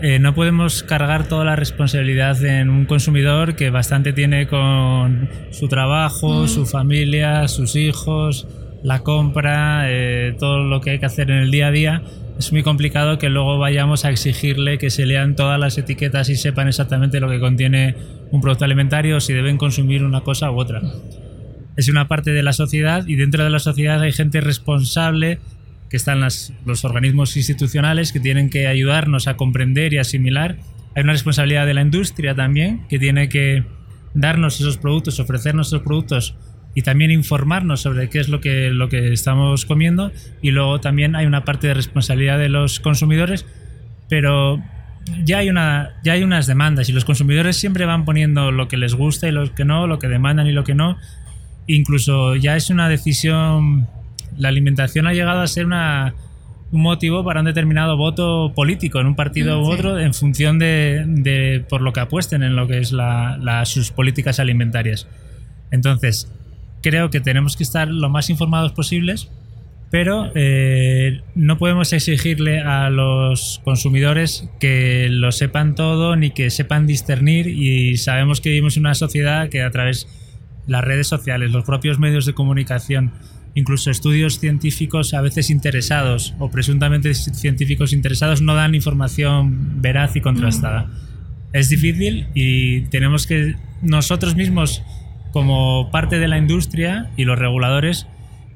Eh, 0.00 0.20
no 0.20 0.32
podemos 0.32 0.84
cargar 0.84 1.26
toda 1.26 1.44
la 1.44 1.56
responsabilidad 1.56 2.44
en 2.44 2.70
un 2.70 2.86
consumidor 2.86 3.56
que 3.56 3.70
bastante 3.70 4.12
tiene 4.12 4.46
con 4.46 5.28
su 5.50 5.66
trabajo, 5.66 6.44
mm. 6.44 6.48
su 6.48 6.66
familia, 6.66 7.48
sus 7.48 7.74
hijos, 7.74 8.46
la 8.84 9.00
compra, 9.00 9.90
eh, 9.90 10.36
todo 10.38 10.62
lo 10.62 10.80
que 10.80 10.90
hay 10.90 10.98
que 11.00 11.06
hacer 11.06 11.30
en 11.32 11.38
el 11.38 11.50
día 11.50 11.68
a 11.68 11.70
día. 11.72 12.02
Es 12.38 12.52
muy 12.52 12.62
complicado 12.62 13.18
que 13.18 13.28
luego 13.28 13.58
vayamos 13.58 14.04
a 14.04 14.10
exigirle 14.10 14.78
que 14.78 14.90
se 14.90 15.04
lean 15.04 15.34
todas 15.34 15.58
las 15.58 15.76
etiquetas 15.76 16.28
y 16.28 16.36
sepan 16.36 16.68
exactamente 16.68 17.18
lo 17.18 17.28
que 17.28 17.40
contiene 17.40 17.96
un 18.30 18.40
producto 18.40 18.64
alimentario 18.64 19.16
o 19.16 19.20
si 19.20 19.32
deben 19.32 19.56
consumir 19.56 20.04
una 20.04 20.20
cosa 20.20 20.48
u 20.52 20.60
otra. 20.60 20.80
Es 21.76 21.88
una 21.88 22.06
parte 22.06 22.30
de 22.30 22.44
la 22.44 22.52
sociedad 22.52 23.04
y 23.08 23.16
dentro 23.16 23.42
de 23.42 23.50
la 23.50 23.58
sociedad 23.58 24.00
hay 24.00 24.12
gente 24.12 24.40
responsable 24.40 25.40
que 25.90 25.96
están 25.96 26.20
los 26.20 26.84
organismos 26.84 27.36
institucionales 27.36 28.12
que 28.12 28.20
tienen 28.20 28.50
que 28.50 28.66
ayudarnos 28.66 29.26
a 29.26 29.36
comprender 29.36 29.92
y 29.94 29.98
asimilar. 29.98 30.58
Hay 30.94 31.02
una 31.02 31.12
responsabilidad 31.12 31.66
de 31.66 31.74
la 31.74 31.82
industria 31.82 32.34
también, 32.34 32.86
que 32.88 32.98
tiene 32.98 33.28
que 33.28 33.64
darnos 34.14 34.60
esos 34.60 34.76
productos, 34.76 35.20
ofrecernos 35.20 35.68
esos 35.68 35.82
productos 35.82 36.34
y 36.74 36.82
también 36.82 37.10
informarnos 37.10 37.80
sobre 37.80 38.08
qué 38.08 38.20
es 38.20 38.28
lo 38.28 38.40
que, 38.40 38.70
lo 38.70 38.88
que 38.88 39.12
estamos 39.12 39.64
comiendo. 39.64 40.12
Y 40.42 40.50
luego 40.50 40.80
también 40.80 41.16
hay 41.16 41.26
una 41.26 41.44
parte 41.44 41.68
de 41.68 41.74
responsabilidad 41.74 42.38
de 42.38 42.48
los 42.48 42.80
consumidores, 42.80 43.46
pero 44.08 44.62
ya 45.24 45.38
hay, 45.38 45.48
una, 45.48 45.94
ya 46.04 46.12
hay 46.12 46.22
unas 46.22 46.46
demandas 46.46 46.88
y 46.88 46.92
los 46.92 47.04
consumidores 47.04 47.56
siempre 47.56 47.86
van 47.86 48.04
poniendo 48.04 48.52
lo 48.52 48.68
que 48.68 48.76
les 48.76 48.94
gusta 48.94 49.28
y 49.28 49.32
lo 49.32 49.54
que 49.54 49.64
no, 49.64 49.86
lo 49.86 49.98
que 49.98 50.08
demandan 50.08 50.46
y 50.46 50.52
lo 50.52 50.64
que 50.64 50.74
no. 50.74 50.98
Incluso 51.66 52.36
ya 52.36 52.56
es 52.56 52.70
una 52.70 52.88
decisión 52.88 53.88
la 54.36 54.48
alimentación 54.48 55.06
ha 55.06 55.12
llegado 55.12 55.40
a 55.40 55.46
ser 55.46 55.66
una, 55.66 56.14
un 56.70 56.82
motivo 56.82 57.24
para 57.24 57.40
un 57.40 57.46
determinado 57.46 57.96
voto 57.96 58.52
político 58.54 59.00
en 59.00 59.06
un 59.06 59.16
partido 59.16 59.62
u 59.62 59.70
otro 59.70 59.98
en 59.98 60.12
función 60.12 60.58
de, 60.58 61.64
por 61.68 61.80
lo 61.80 61.92
que 61.92 62.00
apuesten 62.00 62.42
en 62.42 62.56
lo 62.56 62.66
que 62.68 62.78
es 62.78 62.92
la, 62.92 63.62
sus 63.64 63.90
políticas 63.90 64.38
alimentarias. 64.38 65.08
Entonces, 65.70 66.30
creo 66.82 67.10
que 67.10 67.20
tenemos 67.20 67.56
que 67.56 67.62
estar 67.62 67.88
lo 67.88 68.10
más 68.10 68.28
informados 68.28 68.72
posibles, 68.72 69.30
pero 69.90 70.30
eh, 70.34 71.22
no 71.34 71.56
podemos 71.56 71.92
exigirle 71.94 72.60
a 72.60 72.90
los 72.90 73.62
consumidores 73.64 74.48
que 74.60 75.08
lo 75.10 75.32
sepan 75.32 75.74
todo 75.74 76.16
ni 76.16 76.30
que 76.30 76.50
sepan 76.50 76.86
discernir 76.86 77.46
y 77.46 77.96
sabemos 77.96 78.42
que 78.42 78.50
vivimos 78.50 78.76
en 78.76 78.82
una 78.82 78.94
sociedad 78.94 79.48
que 79.48 79.62
a 79.62 79.70
través 79.70 80.06
de 80.66 80.72
las 80.72 80.84
redes 80.84 81.06
sociales, 81.06 81.50
los 81.50 81.64
propios 81.64 81.98
medios 81.98 82.26
de 82.26 82.34
comunicación, 82.34 83.12
incluso 83.54 83.90
estudios 83.90 84.38
científicos 84.38 85.14
a 85.14 85.20
veces 85.20 85.50
interesados 85.50 86.34
o 86.38 86.50
presuntamente 86.50 87.14
científicos 87.14 87.92
interesados 87.92 88.40
no 88.42 88.54
dan 88.54 88.74
información 88.74 89.80
veraz 89.82 90.16
y 90.16 90.20
contrastada. 90.20 90.84
Mm. 90.84 90.90
Es 91.52 91.68
difícil 91.68 92.26
y 92.34 92.82
tenemos 92.82 93.26
que 93.26 93.56
nosotros 93.82 94.36
mismos, 94.36 94.82
como 95.32 95.90
parte 95.90 96.18
de 96.18 96.28
la 96.28 96.38
industria 96.38 97.10
y 97.16 97.24
los 97.24 97.38
reguladores, 97.38 98.06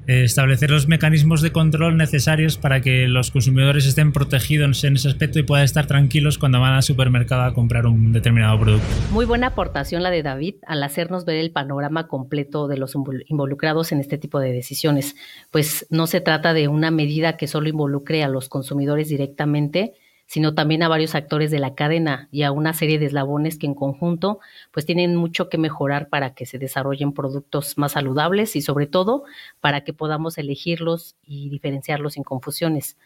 establecer 0.07 0.71
los 0.71 0.89
mecanismos 0.89 1.43
de 1.43 1.53
control 1.53 1.97
necesarios 1.97 2.59
para 2.59 2.81
que 2.81 3.07
los 3.07 3.31
consumidores 3.31 3.87
estén 3.87 4.13
protegidos 4.13 4.85
en 4.85 4.97
ese 4.97 5.09
aspecto 5.09 5.39
y 5.39 5.45
puedan 5.45 5.65
estar 5.65 5.87
tranquilos 5.87 6.39
cuando 6.39 6.61
van 6.61 6.75
al 6.75 6.83
supermercado 6.83 7.43
a 7.43 7.55
comprar 7.55 7.87
un 7.87 8.13
determinado 8.13 8.59
producto. 8.59 8.87
Muy 9.13 9.25
buena 9.25 9.49
aportación 9.49 10.03
la 10.03 10.11
de 10.11 10.23
David 10.23 10.57
al 10.67 10.83
hacernos 10.83 11.25
ver 11.25 11.37
el 11.37 11.53
panorama 11.53 12.09
completo 12.09 12.69
de 12.69 12.79
los 12.79 12.95
involucrados 13.29 13.93
en 13.93 14.01
este 14.01 14.19
tipo 14.19 14.41
de 14.41 14.53
decisiones, 14.53 15.15
pues 15.51 15.87
no 15.91 16.07
se 16.07 16.21
trata 16.21 16.53
de 16.53 16.69
una 16.69 16.91
medida 16.91 17.37
que 17.37 17.47
solo 17.47 17.69
involucre 17.69 18.25
a 18.25 18.29
los 18.29 18.49
consumidores 18.49 19.09
directamente, 19.09 19.95
sino 20.33 20.55
también 20.55 20.83
a 20.83 20.89
varios 20.89 21.15
actores 21.15 21.51
de 21.51 21.59
la 21.59 21.75
cadena 21.75 22.27
y 22.33 22.45
a 22.45 22.53
una 22.53 22.73
serie 22.73 22.99
de 22.99 23.05
eslabones 23.05 23.59
que 23.59 23.67
en 23.67 23.75
conjunto 23.75 24.41
pues 24.71 24.87
tienen 24.87 25.15
mucho 25.15 25.51
que 25.51 25.59
mejorar 25.59 26.09
para 26.09 26.33
que 26.33 26.47
se 26.47 26.59
desarrollen 26.59 27.13
productos 27.13 27.77
más 27.77 27.93
saludables 27.93 28.57
y 28.57 28.63
sobre 28.63 28.87
todo 28.87 29.25
para 29.61 29.85
que 29.85 29.93
podamos 29.93 30.39
elegirlos 30.39 31.17
y 31.23 31.51
diferenciarlos 31.51 32.15
sin 32.15 32.23
confusiones. 32.23 32.97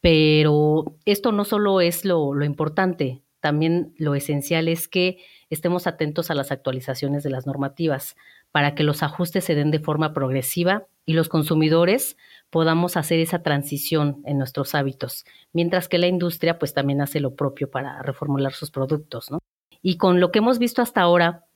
Pero 0.00 0.96
esto 1.04 1.30
no 1.30 1.44
solo 1.44 1.80
es 1.80 2.04
lo, 2.04 2.34
lo 2.34 2.44
importante, 2.44 3.22
también 3.38 3.94
lo 3.96 4.16
esencial 4.16 4.66
es 4.66 4.88
que 4.88 5.18
estemos 5.50 5.86
atentos 5.86 6.32
a 6.32 6.34
las 6.34 6.50
actualizaciones 6.50 7.22
de 7.22 7.30
las 7.30 7.46
normativas 7.46 8.16
para 8.50 8.74
que 8.74 8.82
los 8.82 9.04
ajustes 9.04 9.44
se 9.44 9.54
den 9.54 9.70
de 9.70 9.78
forma 9.78 10.12
progresiva 10.12 10.88
y 11.06 11.12
los 11.12 11.28
consumidores 11.28 12.16
podamos 12.54 12.96
hacer 12.96 13.18
esa 13.18 13.42
transición 13.42 14.22
en 14.24 14.38
nuestros 14.38 14.76
hábitos, 14.76 15.24
mientras 15.52 15.88
que 15.88 15.98
la 15.98 16.06
industria 16.06 16.56
pues 16.56 16.72
también 16.72 17.00
hace 17.00 17.18
lo 17.18 17.34
propio 17.34 17.68
para 17.68 18.00
reformular 18.00 18.52
sus 18.52 18.70
productos, 18.70 19.28
¿no? 19.28 19.40
Y 19.82 19.96
con 19.96 20.20
lo 20.20 20.30
que 20.30 20.38
hemos 20.38 20.60
visto 20.60 20.80
hasta 20.80 21.00
ahora 21.00 21.46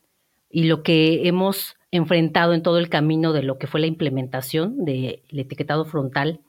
y 0.51 0.65
lo 0.65 0.83
que 0.83 1.29
hemos 1.29 1.77
enfrentado 1.93 2.53
en 2.53 2.65
todo 2.65 2.79
el 2.79 2.89
camino 2.89 3.33
de 3.33 3.45
lo 3.45 3.59
que 3.59 3.69
fue 3.69 3.79
la 3.79 3.87
implementación 3.87 4.85
del 4.85 5.23
etiquetado 5.31 5.85
frontal, 5.85 6.41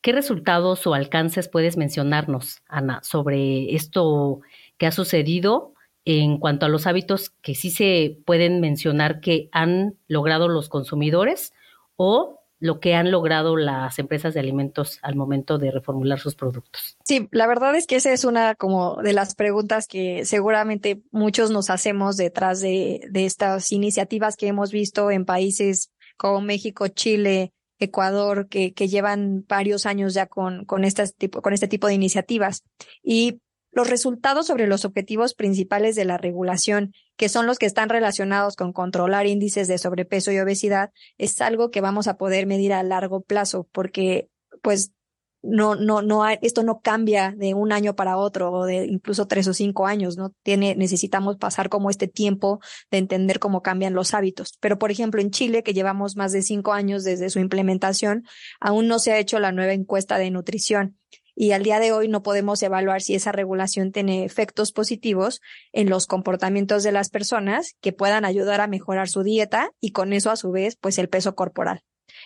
¿qué 0.00 0.12
resultados 0.12 0.86
o 0.86 0.94
alcances 0.94 1.50
puedes 1.50 1.76
mencionarnos, 1.76 2.62
Ana, 2.68 3.00
sobre 3.02 3.74
esto 3.74 4.40
que 4.78 4.86
ha 4.86 4.92
sucedido 4.92 5.74
en 6.06 6.38
cuanto 6.38 6.64
a 6.64 6.70
los 6.70 6.86
hábitos 6.86 7.34
que 7.42 7.54
sí 7.54 7.70
se 7.70 8.16
pueden 8.24 8.62
mencionar 8.62 9.20
que 9.20 9.50
han 9.52 9.98
logrado 10.08 10.48
los 10.48 10.70
consumidores 10.70 11.52
o 11.96 12.39
lo 12.60 12.78
que 12.78 12.94
han 12.94 13.10
logrado 13.10 13.56
las 13.56 13.98
empresas 13.98 14.34
de 14.34 14.40
alimentos 14.40 14.98
al 15.02 15.16
momento 15.16 15.58
de 15.58 15.70
reformular 15.70 16.20
sus 16.20 16.34
productos. 16.34 16.96
Sí, 17.04 17.26
la 17.32 17.46
verdad 17.46 17.74
es 17.74 17.86
que 17.86 17.96
esa 17.96 18.12
es 18.12 18.24
una 18.24 18.54
como 18.54 18.96
de 19.02 19.14
las 19.14 19.34
preguntas 19.34 19.88
que 19.88 20.24
seguramente 20.26 21.02
muchos 21.10 21.50
nos 21.50 21.70
hacemos 21.70 22.16
detrás 22.16 22.60
de, 22.60 23.00
de 23.10 23.24
estas 23.24 23.72
iniciativas 23.72 24.36
que 24.36 24.46
hemos 24.46 24.70
visto 24.70 25.10
en 25.10 25.24
países 25.24 25.90
como 26.18 26.42
México, 26.42 26.86
Chile, 26.88 27.52
Ecuador, 27.78 28.48
que, 28.48 28.74
que 28.74 28.88
llevan 28.88 29.44
varios 29.48 29.86
años 29.86 30.12
ya 30.12 30.26
con, 30.26 30.66
con, 30.66 30.82
tipo, 31.16 31.40
con 31.40 31.54
este 31.54 31.66
tipo 31.66 31.86
de 31.86 31.94
iniciativas. 31.94 32.62
Y 33.02 33.40
los 33.72 33.88
resultados 33.88 34.46
sobre 34.46 34.66
los 34.66 34.84
objetivos 34.84 35.34
principales 35.34 35.96
de 35.96 36.04
la 36.04 36.18
regulación, 36.18 36.92
que 37.20 37.28
son 37.28 37.46
los 37.46 37.58
que 37.58 37.66
están 37.66 37.90
relacionados 37.90 38.56
con 38.56 38.72
controlar 38.72 39.26
índices 39.26 39.68
de 39.68 39.76
sobrepeso 39.76 40.32
y 40.32 40.38
obesidad, 40.38 40.90
es 41.18 41.42
algo 41.42 41.70
que 41.70 41.82
vamos 41.82 42.08
a 42.08 42.16
poder 42.16 42.46
medir 42.46 42.72
a 42.72 42.82
largo 42.82 43.20
plazo, 43.20 43.68
porque 43.72 44.30
pues 44.62 44.94
no, 45.42 45.74
no, 45.74 46.00
no, 46.00 46.26
esto 46.26 46.62
no 46.62 46.80
cambia 46.80 47.34
de 47.36 47.52
un 47.52 47.72
año 47.72 47.94
para 47.94 48.16
otro 48.16 48.50
o 48.50 48.64
de 48.64 48.86
incluso 48.86 49.26
tres 49.26 49.46
o 49.48 49.52
cinco 49.52 49.86
años, 49.86 50.16
¿no? 50.16 50.32
Tiene, 50.42 50.74
necesitamos 50.76 51.36
pasar 51.36 51.68
como 51.68 51.90
este 51.90 52.08
tiempo 52.08 52.60
de 52.90 52.96
entender 52.96 53.38
cómo 53.38 53.60
cambian 53.60 53.92
los 53.92 54.14
hábitos. 54.14 54.56
Pero, 54.58 54.78
por 54.78 54.90
ejemplo, 54.90 55.20
en 55.20 55.30
Chile, 55.30 55.62
que 55.62 55.74
llevamos 55.74 56.16
más 56.16 56.32
de 56.32 56.40
cinco 56.40 56.72
años 56.72 57.04
desde 57.04 57.28
su 57.28 57.38
implementación, 57.38 58.24
aún 58.60 58.88
no 58.88 58.98
se 58.98 59.12
ha 59.12 59.18
hecho 59.18 59.38
la 59.40 59.52
nueva 59.52 59.74
encuesta 59.74 60.16
de 60.16 60.30
nutrición 60.30 60.96
y 61.40 61.52
al 61.52 61.62
día 61.62 61.80
de 61.80 61.90
hoy 61.90 62.06
no 62.06 62.22
podemos 62.22 62.62
evaluar 62.62 63.00
si 63.00 63.14
esa 63.14 63.32
regulación 63.32 63.92
tiene 63.92 64.26
efectos 64.26 64.72
positivos 64.72 65.40
en 65.72 65.88
los 65.88 66.06
comportamientos 66.06 66.82
de 66.82 66.92
las 66.92 67.08
personas 67.08 67.76
que 67.80 67.94
puedan 67.94 68.26
ayudar 68.26 68.60
a 68.60 68.66
mejorar 68.66 69.08
su 69.08 69.22
dieta 69.22 69.70
y 69.80 69.92
con 69.92 70.12
eso 70.12 70.30
a 70.30 70.36
su 70.36 70.50
vez 70.50 70.76
pues 70.76 70.98
el 70.98 71.08
peso 71.08 71.34
corporal. 71.34 71.82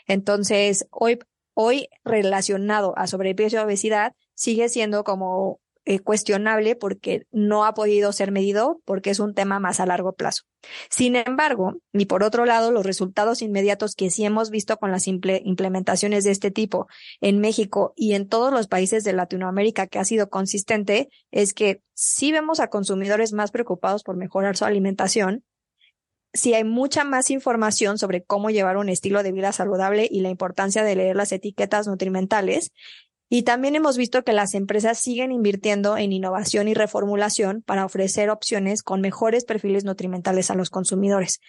Entonces, 0.09 0.89
hoy 0.91 1.21
hoy 1.55 1.87
relacionado 2.03 2.93
a 2.97 3.07
sobrepeso 3.07 3.55
y 3.55 3.61
obesidad 3.61 4.15
sigue 4.35 4.69
siendo 4.69 5.05
como 5.05 5.61
eh, 5.87 5.99
cuestionable 5.99 6.77
porque 6.77 7.27
no 7.31 7.65
ha 7.65 7.75
podido 7.75 8.13
ser 8.13 8.33
medido 8.33 8.81
porque 8.85 9.11
es 9.11 9.21
un 9.21 9.35
tema 9.35 9.61
más 9.61 9.81
a 9.81 9.87
largo 9.87 10.15
plazo. 10.15 10.45
Sin 10.89 11.15
embargo, 11.15 11.75
y 11.93 12.07
por 12.07 12.23
otro 12.23 12.47
lado, 12.47 12.73
los 12.73 12.87
resultados 12.87 13.43
inmediatos 13.43 13.95
que 13.95 14.11
sí 14.11 14.25
hemos 14.25 14.51
visto 14.51 14.79
con 14.79 14.91
las 14.91 15.07
implementaciones 15.07 16.25
de 16.25 16.31
este 16.31 16.51
tipo 16.51 16.87
en 17.21 17.39
México 17.39 17.93
y 17.97 18.15
en 18.15 18.29
todos 18.29 18.53
los 18.53 18.67
países 18.67 19.05
de 19.05 19.13
Latinoamérica 19.13 19.87
que 19.87 19.99
ha 19.99 20.05
sido 20.05 20.31
consistente 20.31 21.11
es 21.31 21.53
que 21.53 21.83
sí 21.93 22.33
vemos 22.33 22.61
a 22.61 22.69
consumidores 22.69 23.33
más 23.33 23.51
preocupados 23.51 24.03
por 24.03 24.17
mejorar 24.17 24.57
su 24.57 24.65
alimentación, 24.65 25.45
si 26.35 26.53
hay 26.53 26.65
mucha 26.65 27.05
más 27.05 27.31
información 27.31 27.97
sobre 27.97 28.25
cómo 28.25 28.51
llevar 28.51 28.77
un 28.77 28.89
estilo 28.89 29.23
de 29.23 29.31
vida 29.31 29.53
saludable 29.53 30.09
y 30.11 30.21
la 30.21 30.31
importancia 30.31 30.83
de 30.83 30.97
leer 30.97 31.15
las 31.15 31.31
etiquetas 31.31 31.87
nutrimentales 31.87 32.73
y 33.35 33.43
también 33.43 33.75
hemos 33.75 33.97
visto 33.97 34.23
que 34.23 34.33
las 34.33 34.55
empresas 34.55 34.97
siguen 34.97 35.33
invirtiendo 35.33 35.97
en 35.97 36.13
innovación 36.13 36.69
y 36.69 36.75
reformulación 36.75 37.63
para 37.63 37.85
ofrecer 37.85 38.31
opciones 38.31 38.85
con 38.85 39.01
mejores 39.01 39.45
perfiles 39.45 39.85
nutrimentales 39.85 40.53
a 40.53 40.55
los 40.55 40.71
consumidores. 40.71 41.41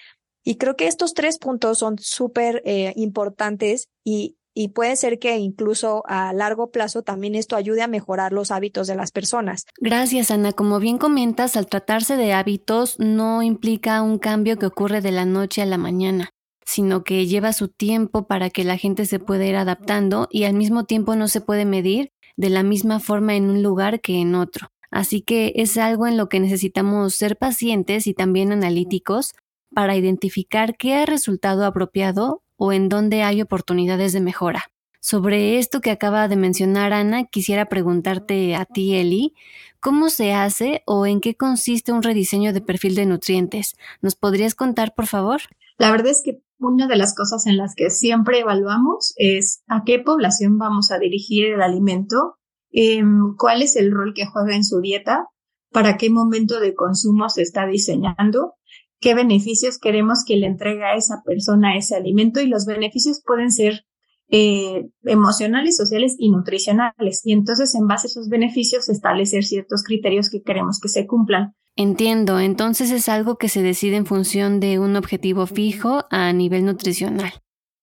Y 0.44 0.56
creo 0.56 0.76
que 0.76 0.88
estos 0.88 1.14
tres 1.14 1.38
puntos 1.38 1.78
son 1.78 2.00
súper 2.00 2.64
eh, 2.66 2.92
importantes 2.96 3.88
y, 4.04 4.36
y 4.56 4.70
puede 4.70 4.96
ser 4.96 5.20
que 5.20 5.38
incluso 5.38 6.02
a 6.08 6.34
largo 6.34 6.72
plazo 6.72 7.04
también 7.04 7.36
esto 7.36 7.56
ayude 7.56 7.84
a 7.84 7.88
mejorar 7.88 8.34
los 8.34 8.50
hábitos 8.50 8.88
de 8.88 8.96
las 8.96 9.12
personas. 9.12 9.66
Gracias, 9.80 10.32
Ana. 10.32 10.54
Como 10.54 10.80
bien 10.80 10.98
comentas, 10.98 11.56
al 11.56 11.68
tratarse 11.68 12.18
de 12.18 12.34
hábitos 12.34 12.96
no 12.98 13.44
implica 13.44 14.02
un 14.02 14.18
cambio 14.18 14.58
que 14.58 14.66
ocurre 14.66 15.02
de 15.02 15.12
la 15.12 15.26
noche 15.26 15.62
a 15.62 15.68
la 15.68 15.78
mañana 15.78 16.35
sino 16.66 17.04
que 17.04 17.28
lleva 17.28 17.54
su 17.54 17.68
tiempo 17.68 18.28
para 18.28 18.50
que 18.50 18.64
la 18.64 18.78
gente 18.78 19.06
se 19.06 19.20
pueda 19.20 19.46
ir 19.46 19.56
adaptando 19.56 20.28
y 20.32 20.44
al 20.44 20.54
mismo 20.54 20.86
tiempo 20.86 21.16
no 21.16 21.28
se 21.28 21.42
puede 21.42 21.66
medir 21.66 22.12
de 22.36 22.50
la 22.50 22.64
misma 22.64 23.00
forma 23.00 23.36
en 23.36 23.50
un 23.50 23.64
lugar 23.64 24.02
que 24.02 24.20
en 24.20 24.36
otro. 24.36 24.72
Así 24.92 25.22
que 25.22 25.54
es 25.56 25.78
algo 25.78 26.08
en 26.08 26.18
lo 26.18 26.30
que 26.30 26.40
necesitamos 26.40 27.16
ser 27.16 27.38
pacientes 27.38 28.08
y 28.08 28.14
también 28.14 28.52
analíticos 28.52 29.34
para 29.74 29.96
identificar 29.96 30.78
qué 30.78 30.96
ha 30.96 31.06
resultado 31.06 31.66
apropiado 31.66 32.42
o 32.58 32.72
en 32.72 32.90
dónde 32.90 33.24
hay 33.24 33.42
oportunidades 33.42 34.14
de 34.14 34.22
mejora. 34.22 34.66
Sobre 35.02 35.60
esto 35.60 35.82
que 35.82 35.92
acaba 35.92 36.28
de 36.28 36.36
mencionar 36.36 36.92
Ana, 36.94 37.26
quisiera 37.26 37.66
preguntarte 37.66 38.56
a 38.56 38.66
ti, 38.66 38.96
Eli, 38.96 39.36
¿cómo 39.80 40.10
se 40.10 40.34
hace 40.34 40.82
o 40.88 41.06
en 41.06 41.22
qué 41.22 41.36
consiste 41.36 41.92
un 41.92 42.02
rediseño 42.02 42.54
de 42.54 42.62
perfil 42.62 42.96
de 42.96 43.06
nutrientes? 43.06 43.76
¿Nos 44.02 44.16
podrías 44.16 44.56
contar, 44.56 44.96
por 44.96 45.06
favor? 45.06 45.42
La 45.78 45.92
verdad 45.92 46.08
es 46.08 46.22
que 46.24 46.42
una 46.60 46.88
de 46.88 46.96
las 46.96 47.16
cosas 47.16 47.46
en 47.48 47.58
las 47.58 47.76
que 47.76 47.90
siempre 47.90 48.40
evaluamos 48.40 49.14
es 49.18 49.64
a 49.68 49.84
qué 49.86 50.00
población 50.00 50.58
vamos 50.58 50.92
a 50.92 51.00
dirigir 51.00 51.48
el 51.48 51.62
alimento, 51.62 52.38
em, 52.72 53.36
cuál 53.38 53.62
es 53.62 53.76
el 53.76 53.92
rol 53.92 54.14
que 54.14 54.26
juega 54.26 54.56
en 54.56 54.64
su 54.64 54.80
dieta, 54.82 55.28
para 55.72 55.98
qué 55.98 56.10
momento 56.10 56.60
de 56.60 56.74
consumo 56.74 57.30
se 57.30 57.42
está 57.42 57.68
diseñando, 57.68 58.54
qué 59.00 59.14
beneficios 59.14 59.78
queremos 59.78 60.24
que 60.26 60.38
le 60.38 60.48
entregue 60.48 60.84
a 60.84 60.96
esa 60.96 61.22
persona 61.26 61.78
ese 61.78 61.96
alimento 61.96 62.40
y 62.40 62.48
los 62.48 62.66
beneficios 62.66 63.22
pueden 63.26 63.52
ser 63.52 63.86
eh, 64.30 64.88
emocionales, 65.04 65.78
sociales 65.78 66.16
y 66.18 66.32
nutricionales. 66.32 67.22
Y 67.24 67.34
entonces, 67.34 67.76
en 67.76 67.88
base 67.88 68.08
a 68.08 68.10
esos 68.10 68.30
beneficios, 68.30 68.90
establecer 68.90 69.44
ciertos 69.44 69.84
criterios 69.84 70.30
que 70.30 70.42
queremos 70.42 70.80
que 70.80 70.90
se 70.90 71.06
cumplan. 71.06 71.54
Entiendo, 71.78 72.40
entonces 72.40 72.90
es 72.92 73.10
algo 73.10 73.38
que 73.38 73.50
se 73.50 73.62
decide 73.62 73.98
en 73.98 74.06
función 74.06 74.62
de 74.62 74.80
un 74.80 74.96
objetivo 74.96 75.46
fijo 75.46 76.06
a 76.10 76.32
nivel 76.32 76.64
nutricional. 76.66 77.34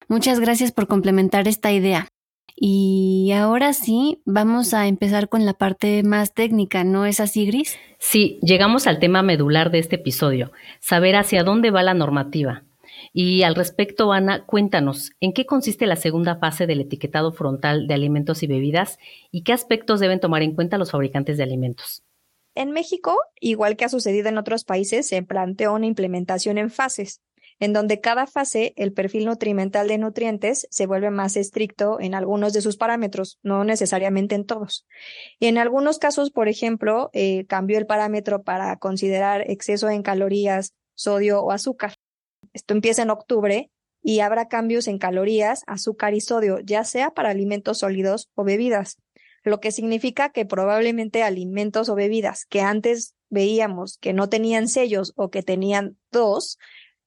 Muchas 0.09 0.41
gracias 0.41 0.73
por 0.73 0.87
complementar 0.87 1.47
esta 1.47 1.73
idea. 1.73 2.09
Y 2.57 3.33
ahora 3.33 3.75
sí, 3.75 4.23
vamos 4.25 4.73
a 4.73 4.87
empezar 4.87 5.29
con 5.29 5.45
la 5.45 5.55
parte 5.55 6.03
más 6.03 6.33
técnica, 6.33 6.85
¿no 6.85 7.05
es 7.05 7.21
así, 7.21 7.45
Gris? 7.45 7.79
Sí, 7.99 8.39
llegamos 8.43 8.87
al 8.87 8.99
tema 8.99 9.23
medular 9.23 9.71
de 9.71 9.81
este 9.81 9.97
episodio, 9.97 10.53
saber 10.81 11.17
hacia 11.17 11.45
dónde 11.45 11.71
va 11.71 11.83
la 11.83 11.95
normativa. 11.95 12.63
Y 13.13 13.43
al 13.43 13.55
respecto, 13.55 14.13
Ana, 14.13 14.47
cuéntanos, 14.47 15.11
¿en 15.21 15.33
qué 15.33 15.45
consiste 15.45 15.87
la 15.87 15.97
segunda 15.97 16.37
fase 16.37 16.67
del 16.67 16.81
etiquetado 16.81 17.33
frontal 17.33 17.87
de 17.87 17.95
alimentos 17.95 18.43
y 18.43 18.47
bebidas 18.47 18.99
y 19.31 19.43
qué 19.43 19.53
aspectos 19.53 20.01
deben 20.01 20.21
tomar 20.21 20.43
en 20.43 20.55
cuenta 20.55 20.79
los 20.79 20.93
fabricantes 20.93 21.37
de 21.37 21.43
alimentos? 21.43 22.03
En 22.55 22.71
México, 22.71 23.17
igual 23.41 23.77
que 23.77 23.85
ha 23.85 23.89
sucedido 23.89 24.29
en 24.29 24.39
otros 24.39 24.65
países, 24.65 25.07
se 25.07 25.23
planteó 25.23 25.73
una 25.75 25.87
implementación 25.87 26.59
en 26.59 26.71
fases, 26.71 27.23
en 27.59 27.73
donde 27.73 28.01
cada 28.01 28.27
fase 28.27 28.75
el 28.77 28.93
perfil 28.93 29.25
nutrimental 29.25 29.89
de 29.89 29.97
nutrientes 29.97 30.67
se 30.71 30.87
vuelve 30.87 31.11
más 31.11 31.37
estricto 31.37 31.99
en 32.01 32.15
algunos 32.15 32.53
de 32.53 32.61
sus 32.61 32.77
parámetros, 32.77 33.39
no 33.43 33.65
necesariamente 33.65 34.35
en 34.35 34.45
todos. 34.45 34.87
Y 35.39 35.47
en 35.47 35.59
algunos 35.59 35.99
casos, 35.99 36.31
por 36.31 36.49
ejemplo, 36.49 37.09
eh, 37.13 37.47
cambió 37.47 37.79
el 37.79 37.87
parámetro 37.87 38.43
para 38.43 38.77
considerar 38.77 39.49
exceso 39.51 39.89
en 39.89 40.03
calorías, 40.03 40.75
sodio 40.95 41.43
o 41.43 41.53
azúcar. 41.53 41.95
Esto 42.53 42.75
empieza 42.75 43.03
en 43.03 43.11
octubre 43.11 43.71
y 44.03 44.21
habrá 44.21 44.49
cambios 44.49 44.89
en 44.89 44.99
calorías, 44.99 45.63
azúcar 45.67 46.15
y 46.15 46.21
sodio, 46.21 46.59
ya 46.61 46.85
sea 46.85 47.11
para 47.11 47.31
alimentos 47.31 47.79
sólidos 47.79 48.29
o 48.35 48.45
bebidas 48.45 48.99
lo 49.43 49.61
que 49.61 49.73
significa 49.73 50.31
que 50.31 50.47
probablemente 50.47 51.23
alimentos 51.23 51.89
o 51.89 51.95
bebidas 51.95 52.45
que 52.47 52.61
antes 52.61 53.15
veíamos 53.29 53.99
que 53.99 54.13
no 54.13 54.29
tenían 54.29 54.69
sellos 54.69 55.13
o 55.17 55.31
que 55.31 55.43
tenían 55.43 55.97
dos, 56.11 56.59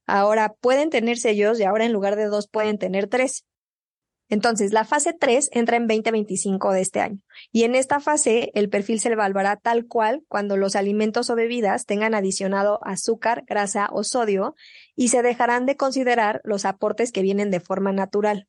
ahora 0.05 0.53
pueden 0.59 0.89
tener 0.89 1.17
sellos 1.17 1.59
y 1.59 1.63
ahora 1.63 1.85
en 1.85 1.93
lugar 1.93 2.15
de 2.15 2.25
dos 2.25 2.47
pueden 2.47 2.77
tener 2.77 3.07
tres. 3.07 3.45
Entonces, 4.27 4.73
la 4.73 4.85
fase 4.85 5.13
3 5.13 5.49
entra 5.51 5.77
en 5.77 5.87
2025 5.87 6.71
de 6.71 6.81
este 6.81 6.99
año. 6.99 7.19
Y 7.51 7.63
en 7.63 7.75
esta 7.75 7.99
fase, 7.99 8.51
el 8.55 8.69
perfil 8.69 8.99
se 8.99 9.09
evaluará 9.09 9.55
tal 9.55 9.85
cual 9.85 10.23
cuando 10.27 10.57
los 10.57 10.75
alimentos 10.75 11.29
o 11.29 11.35
bebidas 11.35 11.85
tengan 11.85 12.15
adicionado 12.15 12.79
azúcar, 12.83 13.43
grasa 13.45 13.87
o 13.91 14.03
sodio 14.03 14.55
y 14.95 15.09
se 15.09 15.21
dejarán 15.21 15.67
de 15.67 15.77
considerar 15.77 16.41
los 16.43 16.65
aportes 16.65 17.11
que 17.11 17.21
vienen 17.21 17.51
de 17.51 17.59
forma 17.59 17.91
natural. 17.91 18.47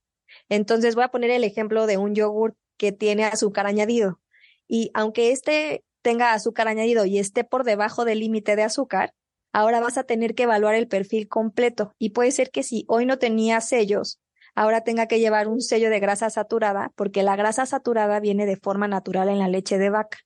Entonces, 0.48 0.94
voy 0.94 1.04
a 1.04 1.08
poner 1.08 1.30
el 1.30 1.44
ejemplo 1.44 1.86
de 1.86 1.98
un 1.98 2.14
yogur 2.14 2.56
que 2.76 2.92
tiene 2.92 3.24
azúcar 3.24 3.66
añadido. 3.66 4.20
Y 4.68 4.90
aunque 4.94 5.32
este 5.32 5.84
tenga 6.02 6.32
azúcar 6.32 6.68
añadido 6.68 7.04
y 7.04 7.18
esté 7.18 7.44
por 7.44 7.64
debajo 7.64 8.04
del 8.04 8.20
límite 8.20 8.56
de 8.56 8.62
azúcar, 8.62 9.12
ahora 9.52 9.80
vas 9.80 9.98
a 9.98 10.04
tener 10.04 10.34
que 10.34 10.44
evaluar 10.44 10.74
el 10.74 10.88
perfil 10.88 11.28
completo. 11.28 11.94
Y 11.98 12.10
puede 12.10 12.30
ser 12.30 12.50
que 12.50 12.62
si 12.62 12.84
hoy 12.88 13.06
no 13.06 13.18
tenía 13.18 13.60
sellos, 13.60 14.20
ahora 14.54 14.82
tenga 14.82 15.06
que 15.06 15.18
llevar 15.18 15.48
un 15.48 15.60
sello 15.60 15.90
de 15.90 16.00
grasa 16.00 16.30
saturada, 16.30 16.92
porque 16.94 17.22
la 17.22 17.36
grasa 17.36 17.66
saturada 17.66 18.20
viene 18.20 18.46
de 18.46 18.56
forma 18.56 18.88
natural 18.88 19.28
en 19.28 19.38
la 19.38 19.48
leche 19.48 19.78
de 19.78 19.90
vaca. 19.90 20.18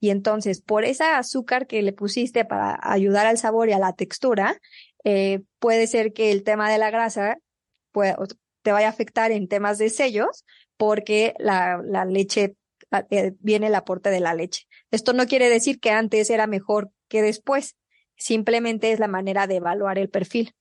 Y 0.00 0.10
entonces, 0.10 0.60
por 0.60 0.84
esa 0.84 1.18
azúcar 1.18 1.66
que 1.66 1.82
le 1.82 1.92
pusiste 1.92 2.44
para 2.44 2.78
ayudar 2.82 3.26
al 3.26 3.38
sabor 3.38 3.68
y 3.68 3.72
a 3.72 3.78
la 3.78 3.92
textura, 3.92 4.60
eh, 5.04 5.42
puede 5.58 5.86
ser 5.86 6.12
que 6.12 6.32
el 6.32 6.44
tema 6.44 6.70
de 6.70 6.78
la 6.78 6.90
grasa 6.90 7.38
te 8.62 8.72
vaya 8.72 8.86
a 8.86 8.90
afectar 8.90 9.32
en 9.32 9.48
temas 9.48 9.78
de 9.78 9.90
sellos, 9.90 10.44
porque 10.82 11.36
la, 11.38 11.80
leche 12.06 12.56
eh, 13.10 13.34
viene 13.38 13.68
el 13.68 13.74
aporte 13.76 14.10
de 14.10 14.18
la 14.18 14.34
leche. 14.34 14.66
Esto 14.90 15.12
no 15.12 15.26
quiere 15.26 15.48
decir 15.48 15.78
que 15.78 15.92
antes 15.92 16.28
era 16.28 16.48
mejor 16.48 16.90
que 17.06 17.22
después, 17.22 17.76
simplemente 18.16 18.90
es 18.90 18.98
la 18.98 19.06
manera 19.06 19.46
de 19.46 19.54
evaluar 19.58 19.96
el 19.96 20.10
perfil. 20.10 20.56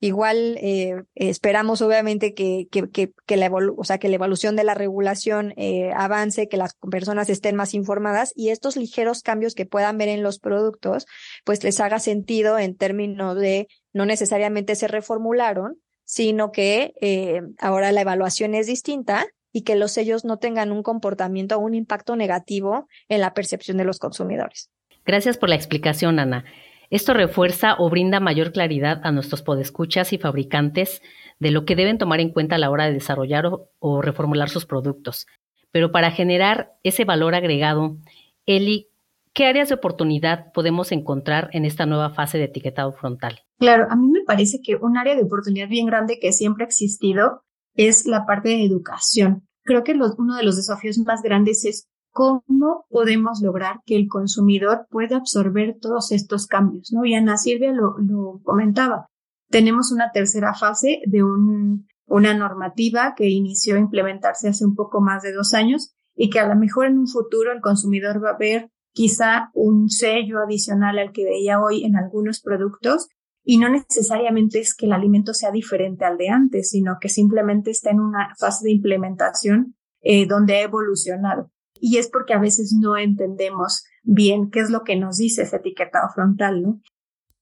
Igual 0.00 0.58
eh, 0.60 1.04
esperamos 1.14 1.82
obviamente 1.82 2.34
que, 2.34 2.66
que, 2.68 2.90
que, 2.90 3.12
que 3.26 3.36
la 3.36 3.48
o 3.48 3.84
sea, 3.84 3.98
que 3.98 4.08
la 4.08 4.16
evolución 4.16 4.56
de 4.56 4.64
la 4.64 4.74
regulación 4.74 5.54
eh, 5.56 5.92
avance, 5.94 6.48
que 6.48 6.56
las 6.56 6.74
personas 6.90 7.30
estén 7.30 7.54
más 7.54 7.72
informadas 7.72 8.32
y 8.34 8.48
estos 8.48 8.76
ligeros 8.76 9.22
cambios 9.22 9.54
que 9.54 9.66
puedan 9.66 9.98
ver 9.98 10.08
en 10.08 10.24
los 10.24 10.40
productos, 10.40 11.06
pues 11.44 11.62
les 11.62 11.78
haga 11.78 12.00
sentido 12.00 12.58
en 12.58 12.76
términos 12.76 13.36
de 13.36 13.68
no 13.92 14.04
necesariamente 14.04 14.74
se 14.74 14.88
reformularon, 14.88 15.80
sino 16.02 16.50
que 16.50 16.92
eh, 17.00 17.42
ahora 17.60 17.92
la 17.92 18.00
evaluación 18.00 18.56
es 18.56 18.66
distinta 18.66 19.28
y 19.52 19.62
que 19.62 19.76
los 19.76 19.92
sellos 19.92 20.24
no 20.24 20.38
tengan 20.38 20.72
un 20.72 20.82
comportamiento 20.82 21.56
o 21.56 21.60
un 21.60 21.74
impacto 21.74 22.16
negativo 22.16 22.88
en 23.08 23.20
la 23.20 23.34
percepción 23.34 23.76
de 23.76 23.84
los 23.84 23.98
consumidores. 23.98 24.70
Gracias 25.04 25.38
por 25.38 25.48
la 25.48 25.56
explicación, 25.56 26.18
Ana. 26.18 26.44
Esto 26.90 27.14
refuerza 27.14 27.76
o 27.78 27.88
brinda 27.88 28.18
mayor 28.18 28.52
claridad 28.52 29.00
a 29.04 29.12
nuestros 29.12 29.42
podescuchas 29.42 30.12
y 30.12 30.18
fabricantes 30.18 31.02
de 31.38 31.52
lo 31.52 31.64
que 31.64 31.76
deben 31.76 31.98
tomar 31.98 32.20
en 32.20 32.30
cuenta 32.30 32.56
a 32.56 32.58
la 32.58 32.70
hora 32.70 32.86
de 32.86 32.94
desarrollar 32.94 33.44
o, 33.78 34.02
reformular 34.02 34.48
sus 34.48 34.66
productos. 34.66 35.26
Pero 35.70 35.92
para 35.92 36.10
generar 36.10 36.72
ese 36.82 37.04
valor 37.04 37.36
agregado, 37.36 37.96
Eli, 38.44 38.88
¿qué 39.32 39.46
áreas 39.46 39.68
de 39.68 39.76
oportunidad 39.76 40.52
podemos 40.52 40.90
encontrar 40.90 41.48
en 41.52 41.64
esta 41.64 41.86
nueva 41.86 42.10
fase 42.10 42.38
de 42.38 42.44
etiquetado 42.44 42.92
frontal? 42.92 43.40
Claro, 43.60 43.86
a 43.88 43.94
mí 43.94 44.08
me 44.08 44.24
parece 44.24 44.60
que 44.60 44.74
un 44.74 44.96
área 44.96 45.14
de 45.14 45.22
oportunidad 45.22 45.68
bien 45.68 45.86
grande 45.86 46.18
que 46.18 46.32
siempre 46.32 46.64
ha 46.64 46.66
existido 46.66 47.44
es 47.74 48.06
la 48.06 48.26
parte 48.26 48.50
de 48.50 48.64
educación. 48.64 49.46
Creo 49.62 49.84
que 49.84 49.92
uno 49.92 50.36
de 50.36 50.42
los 50.42 50.56
desafíos 50.56 50.98
más 50.98 51.22
grandes 51.22 51.64
es 51.64 51.88
cómo 52.12 52.86
podemos 52.88 53.40
lograr 53.40 53.80
que 53.86 53.96
el 53.96 54.08
consumidor 54.08 54.86
pueda 54.90 55.16
absorber 55.16 55.76
todos 55.80 56.12
estos 56.12 56.46
cambios, 56.46 56.92
¿no? 56.92 57.04
Y 57.04 57.14
Ana 57.14 57.36
Silvia 57.36 57.72
lo, 57.72 57.96
lo 57.98 58.40
comentaba. 58.42 59.06
Tenemos 59.48 59.92
una 59.92 60.10
tercera 60.10 60.54
fase 60.54 61.00
de 61.06 61.22
un, 61.22 61.86
una 62.06 62.34
normativa 62.34 63.14
que 63.16 63.28
inició 63.28 63.76
a 63.76 63.80
implementarse 63.80 64.48
hace 64.48 64.64
un 64.64 64.74
poco 64.74 65.00
más 65.00 65.22
de 65.22 65.32
dos 65.32 65.54
años 65.54 65.92
y 66.14 66.30
que 66.30 66.40
a 66.40 66.48
lo 66.48 66.56
mejor 66.56 66.86
en 66.86 66.98
un 66.98 67.06
futuro 67.06 67.52
el 67.52 67.60
consumidor 67.60 68.22
va 68.22 68.30
a 68.30 68.38
ver 68.38 68.70
quizá 68.92 69.50
un 69.54 69.88
sello 69.88 70.40
adicional 70.40 70.98
al 70.98 71.12
que 71.12 71.24
veía 71.24 71.60
hoy 71.60 71.84
en 71.84 71.96
algunos 71.96 72.40
productos 72.40 73.08
y 73.42 73.58
no 73.58 73.68
necesariamente 73.68 74.60
es 74.60 74.74
que 74.74 74.86
el 74.86 74.92
alimento 74.92 75.34
sea 75.34 75.50
diferente 75.50 76.04
al 76.04 76.18
de 76.18 76.28
antes, 76.28 76.70
sino 76.70 76.98
que 77.00 77.08
simplemente 77.08 77.70
está 77.70 77.90
en 77.90 78.00
una 78.00 78.34
fase 78.38 78.64
de 78.64 78.72
implementación 78.72 79.76
eh, 80.02 80.26
donde 80.26 80.56
ha 80.56 80.62
evolucionado. 80.62 81.50
Y 81.80 81.96
es 81.96 82.08
porque 82.08 82.34
a 82.34 82.38
veces 82.38 82.74
no 82.78 82.96
entendemos 82.98 83.84
bien 84.02 84.50
qué 84.50 84.60
es 84.60 84.70
lo 84.70 84.82
que 84.84 84.96
nos 84.96 85.16
dice 85.16 85.42
ese 85.42 85.56
etiquetado 85.56 86.08
frontal, 86.14 86.62
¿no? 86.62 86.80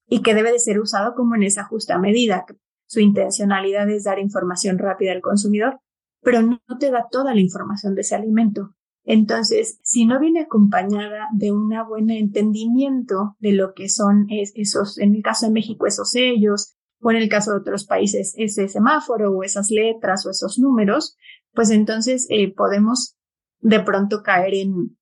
Y 0.07 0.21
que 0.21 0.33
debe 0.33 0.51
de 0.51 0.59
ser 0.59 0.79
usado 0.79 1.13
como 1.15 1.35
en 1.35 1.43
esa 1.43 1.65
justa 1.65 1.97
medida. 1.97 2.45
Su 2.87 3.01
intencionalidad 3.01 3.89
es 3.89 4.05
dar 4.05 4.17
información 4.17 4.77
rápida 4.77 5.11
al 5.11 5.21
consumidor, 5.21 5.79
pero 6.21 6.41
no 6.41 6.59
te 6.79 6.89
da 6.89 7.07
toda 7.11 7.33
la 7.33 7.41
información 7.41 7.93
de 7.95 8.01
ese 8.01 8.15
alimento. 8.15 8.75
Entonces, 9.03 9.79
si 9.83 10.05
no 10.05 10.19
viene 10.19 10.41
acompañada 10.41 11.27
de 11.33 11.51
un 11.51 11.73
buen 11.87 12.09
entendimiento 12.09 13.35
de 13.39 13.53
lo 13.53 13.73
que 13.73 13.89
son 13.89 14.27
esos, 14.29 14.97
en 14.99 15.15
el 15.15 15.23
caso 15.23 15.47
de 15.47 15.53
México, 15.53 15.87
esos 15.87 16.11
sellos, 16.11 16.75
o 17.01 17.11
en 17.11 17.17
el 17.17 17.29
caso 17.29 17.51
de 17.51 17.57
otros 17.57 17.85
países, 17.85 18.33
ese 18.37 18.67
semáforo 18.67 19.31
o 19.31 19.43
esas 19.43 19.71
letras 19.71 20.25
o 20.25 20.31
esos 20.31 20.59
números, 20.59 21.15
pues 21.53 21.71
entonces 21.71 22.27
eh, 22.29 22.53
podemos 22.53 23.15
de 23.61 23.79
pronto 23.79 24.21
caer 24.21 24.53
en 24.53 24.97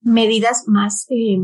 medidas 0.00 0.64
más 0.66 1.06
eh, 1.10 1.38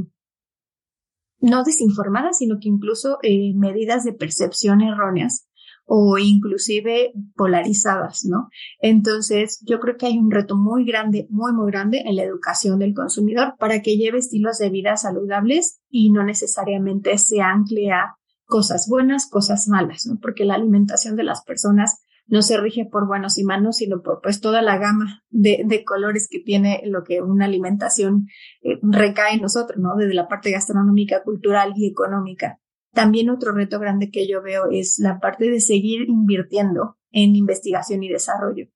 no 1.40 1.64
desinformadas, 1.64 2.38
sino 2.38 2.56
que 2.60 2.68
incluso 2.68 3.18
eh, 3.22 3.52
medidas 3.54 4.04
de 4.04 4.12
percepción 4.12 4.80
erróneas 4.80 5.48
o 5.94 6.16
inclusive 6.16 7.12
polarizadas, 7.36 8.24
¿no? 8.24 8.48
Entonces, 8.80 9.62
yo 9.68 9.78
creo 9.78 9.98
que 9.98 10.06
hay 10.06 10.16
un 10.16 10.30
reto 10.30 10.56
muy 10.56 10.86
grande, 10.86 11.26
muy, 11.28 11.52
muy 11.52 11.70
grande 11.70 12.02
en 12.06 12.16
la 12.16 12.22
educación 12.22 12.78
del 12.78 12.94
consumidor 12.94 13.56
para 13.58 13.82
que 13.82 13.98
lleve 13.98 14.16
estilos 14.16 14.56
de 14.56 14.70
vida 14.70 14.96
saludables 14.96 15.82
y 15.90 16.10
no 16.10 16.24
necesariamente 16.24 17.18
se 17.18 17.42
ancle 17.42 17.90
a 17.90 18.16
cosas 18.46 18.88
buenas, 18.88 19.28
cosas 19.28 19.68
malas, 19.68 20.06
¿no? 20.06 20.18
Porque 20.18 20.46
la 20.46 20.54
alimentación 20.54 21.14
de 21.14 21.24
las 21.24 21.44
personas 21.44 22.00
no 22.26 22.40
se 22.40 22.56
rige 22.56 22.88
por 22.90 23.06
buenos 23.06 23.36
y 23.36 23.44
malos, 23.44 23.76
sino 23.76 24.00
por 24.00 24.22
pues 24.22 24.40
toda 24.40 24.62
la 24.62 24.78
gama 24.78 25.22
de, 25.28 25.62
de 25.66 25.84
colores 25.84 26.26
que 26.30 26.40
tiene 26.40 26.80
lo 26.86 27.04
que 27.04 27.20
una 27.20 27.44
alimentación 27.44 28.28
eh, 28.62 28.78
recae 28.80 29.34
en 29.34 29.42
nosotros, 29.42 29.78
¿no? 29.78 29.94
Desde 29.96 30.14
la 30.14 30.26
parte 30.26 30.52
gastronómica, 30.52 31.22
cultural 31.22 31.74
y 31.76 31.86
económica. 31.86 32.61
También 32.92 33.30
otro 33.30 33.52
reto 33.52 33.78
grande 33.78 34.10
que 34.10 34.28
yo 34.28 34.42
veo 34.42 34.64
es 34.70 34.98
la 34.98 35.18
parte 35.18 35.50
de 35.50 35.60
seguir 35.60 36.08
invirtiendo 36.08 36.98
en 37.10 37.36
investigación 37.36 38.02
y 38.02 38.08
desarrollo, 38.08 38.66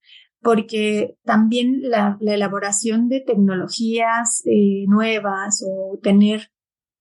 porque 0.40 1.16
también 1.24 1.80
la, 1.82 2.18
elaboración 2.20 3.08
de 3.08 3.20
tecnologías 3.20 4.42
eh, 4.46 4.84
nuevas 4.88 5.62
o 5.66 5.98
tener 6.02 6.50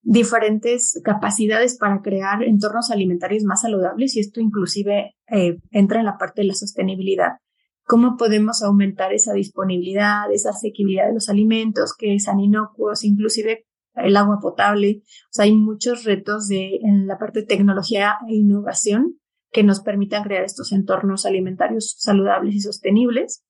diferentes 0.01 1.01
capacidades 1.03 1.77
para 1.77 2.01
crear 2.01 2.43
entornos 2.43 2.91
alimentarios 2.91 3.43
más 3.43 3.61
saludables 3.61 4.15
y 4.15 4.19
esto 4.19 4.39
inclusive 4.39 5.15
eh, 5.31 5.57
entra 5.71 5.99
en 5.99 6.05
la 6.05 6.17
parte 6.17 6.41
de 6.41 6.47
la 6.47 6.53
sostenibilidad. 6.53 7.39
¿Cómo 7.87 8.15
podemos 8.17 8.61
aumentar 8.61 9.13
esa 9.13 9.33
disponibilidad, 9.33 10.31
esa 10.31 10.49
asequibilidad 10.51 11.07
de 11.07 11.13
los 11.13 11.29
alimentos 11.29 11.95
que 11.97 12.19
sean 12.19 12.39
inocuos, 12.39 13.03
inclusive 13.03 13.64
el 13.97 14.17
agua 14.17 14.39
potable? 14.41 15.01
O 15.03 15.31
sea, 15.31 15.45
hay 15.45 15.53
muchos 15.53 16.03
retos 16.03 16.47
de, 16.47 16.79
en 16.83 17.07
la 17.07 17.17
parte 17.17 17.41
de 17.41 17.47
tecnología 17.47 18.17
e 18.27 18.35
innovación 18.35 19.19
que 19.51 19.63
nos 19.63 19.79
permitan 19.79 20.23
crear 20.23 20.43
estos 20.43 20.71
entornos 20.71 21.25
alimentarios 21.25 21.95
saludables 21.97 22.55
y 22.55 22.59
sostenibles. 22.61 23.43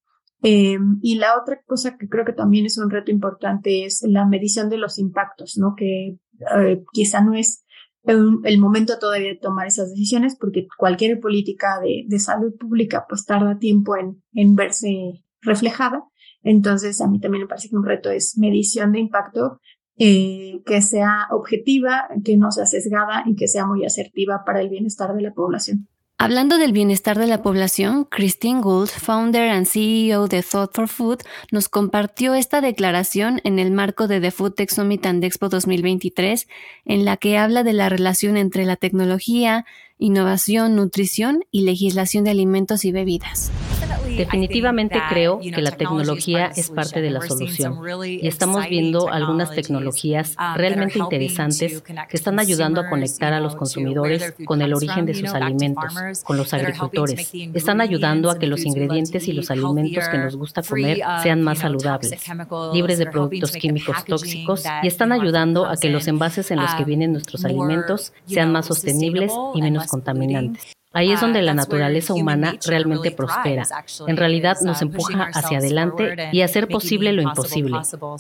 Eh, 0.44 0.78
y 1.02 1.16
la 1.16 1.40
otra 1.42 1.62
cosa 1.66 1.98
que 1.98 2.08
creo 2.08 2.26
que 2.26 2.34
también 2.34 2.66
es 2.66 2.78
un 2.78 2.92
reto 2.92 3.10
importante 3.10 3.86
es 3.86 4.04
la 4.08 4.26
medición 4.26 4.70
de 4.70 4.78
los 4.78 5.00
impactos, 5.00 5.58
¿no? 5.58 5.74
Que 5.76 6.18
eh, 6.58 6.84
quizá 6.92 7.22
no 7.22 7.34
es 7.34 7.66
el, 8.04 8.60
momento 8.60 9.00
todavía 9.00 9.30
de 9.30 9.40
tomar 9.40 9.66
esas 9.66 9.90
decisiones 9.90 10.38
porque 10.40 10.68
cualquier 10.78 11.20
política 11.20 11.80
de, 11.82 12.20
salud 12.20 12.54
pública 12.56 13.06
pues 13.10 13.26
tarda 13.26 13.58
tiempo 13.58 13.96
en 13.98 14.56
verse 14.56 15.24
reflejada. 15.42 16.04
Entonces, 16.46 17.02
a 17.02 17.08
mí 17.08 17.20
también 17.20 17.44
me 17.44 17.48
parece 17.48 17.70
que 17.70 17.76
un 17.76 17.84
reto 17.84 18.12
es 18.12 18.38
medición 18.38 18.92
de 18.92 19.00
impacto 19.00 19.60
eh, 19.98 20.62
que 20.66 20.82
sea 20.82 21.28
objetiva, 21.32 22.08
que 22.24 22.38
no 22.38 22.52
sea 22.52 22.66
sesgada 22.66 23.24
y 23.26 23.36
que 23.36 23.48
sea 23.48 23.66
muy 23.66 23.86
asertiva 23.86 24.44
para 24.46 24.62
el 24.62 24.70
bienestar 24.70 25.14
de 25.16 25.22
la 25.22 25.34
población. 25.34 25.88
Hablando 26.18 26.58
del 26.58 26.72
bienestar 26.72 27.20
de 27.20 27.28
la 27.28 27.44
población, 27.44 28.06
Christine 28.06 28.62
Gould, 28.62 28.88
founder 28.88 29.50
and 29.50 29.66
CEO 29.66 30.28
de 30.28 30.44
Thought 30.44 30.74
for 30.74 30.88
Food, 30.88 31.20
nos 31.52 31.68
compartió 31.68 32.36
esta 32.36 32.62
declaración 32.62 33.42
en 33.44 33.60
el 33.60 33.72
marco 33.72 34.08
de 34.08 34.22
The 34.22 34.32
Food 34.32 34.54
Tech 34.54 34.70
Summit 34.70 35.06
and 35.06 35.24
Expo 35.26 35.50
2023, 35.50 36.48
en 36.86 37.04
la 37.04 37.18
que 37.18 37.38
habla 37.38 37.64
de 37.64 37.74
la 37.74 37.90
relación 37.90 38.38
entre 38.38 38.64
la 38.64 38.78
tecnología, 38.78 39.66
innovación, 39.98 40.78
nutrición 40.78 41.44
y 41.52 41.64
legislación 41.64 42.24
de 42.24 42.32
alimentos 42.32 42.86
y 42.86 42.94
bebidas. 42.94 43.52
Definitivamente 44.18 45.02
creo 45.10 45.40
que 45.40 45.62
la 45.62 45.72
tecnología 45.72 46.52
es 46.56 46.70
parte 46.70 47.02
de 47.02 47.12
la 47.12 47.22
solución 47.22 47.80
y 48.06 48.28
estamos 48.28 48.68
viendo 48.70 49.10
algunas 49.10 49.52
tecnologías 49.52 50.36
um, 50.40 50.56
realmente 50.56 51.00
interesantes 51.00 51.82
que 51.82 52.18
están 52.18 52.40
ayudando 52.40 52.82
a 52.82 52.90
conectar 52.90 53.34
a 53.34 53.40
los 53.40 53.56
consumidores 53.56 54.34
con 54.46 54.62
el 54.62 54.74
origen 54.74 55.06
de 55.06 55.14
sus 55.14 55.30
alimentos, 55.34 55.96
con 56.24 56.38
los 56.38 56.54
agricultores. 56.54 57.32
Están 57.54 57.82
ayudando 57.82 58.30
a 58.30 58.40
que 58.40 58.48
los 58.48 58.66
ingredientes 58.66 59.28
y 59.28 59.34
los 59.34 59.52
alimentos 59.52 60.08
que 60.08 60.18
nos 60.18 60.36
gusta 60.36 60.62
comer 60.62 61.02
sean 61.22 61.42
más 61.42 61.60
saludables, 61.60 62.22
libres 62.74 63.00
de 63.00 63.08
productos 63.08 63.52
químicos 63.52 64.06
tóxicos 64.06 64.64
y 64.84 64.88
están 64.88 65.12
ayudando 65.12 65.66
a 65.66 65.76
que 65.76 65.90
los 65.90 66.08
envases 66.08 66.52
en 66.52 66.62
los 66.62 66.74
que 66.76 66.84
um, 66.84 66.88
vienen 66.88 67.12
nuestros 67.12 67.44
alimentos 67.46 68.14
sean 68.26 68.52
más 68.52 68.66
sostenibles 68.68 69.32
y 69.54 69.62
menos 69.62 69.88
contaminantes. 69.88 70.76
Ahí 70.96 71.12
es 71.12 71.20
donde 71.20 71.42
la 71.42 71.54
naturaleza 71.54 72.14
humana 72.14 72.56
realmente 72.66 73.12
prospera. 73.12 73.68
En 74.08 74.16
realidad 74.16 74.58
nos 74.64 74.82
empuja 74.82 75.30
hacia 75.34 75.58
adelante 75.58 76.30
y 76.32 76.42
a 76.42 76.46
hacer 76.46 76.70
posible 76.70 77.12
lo 77.12 77.22
imposible. 77.22 77.78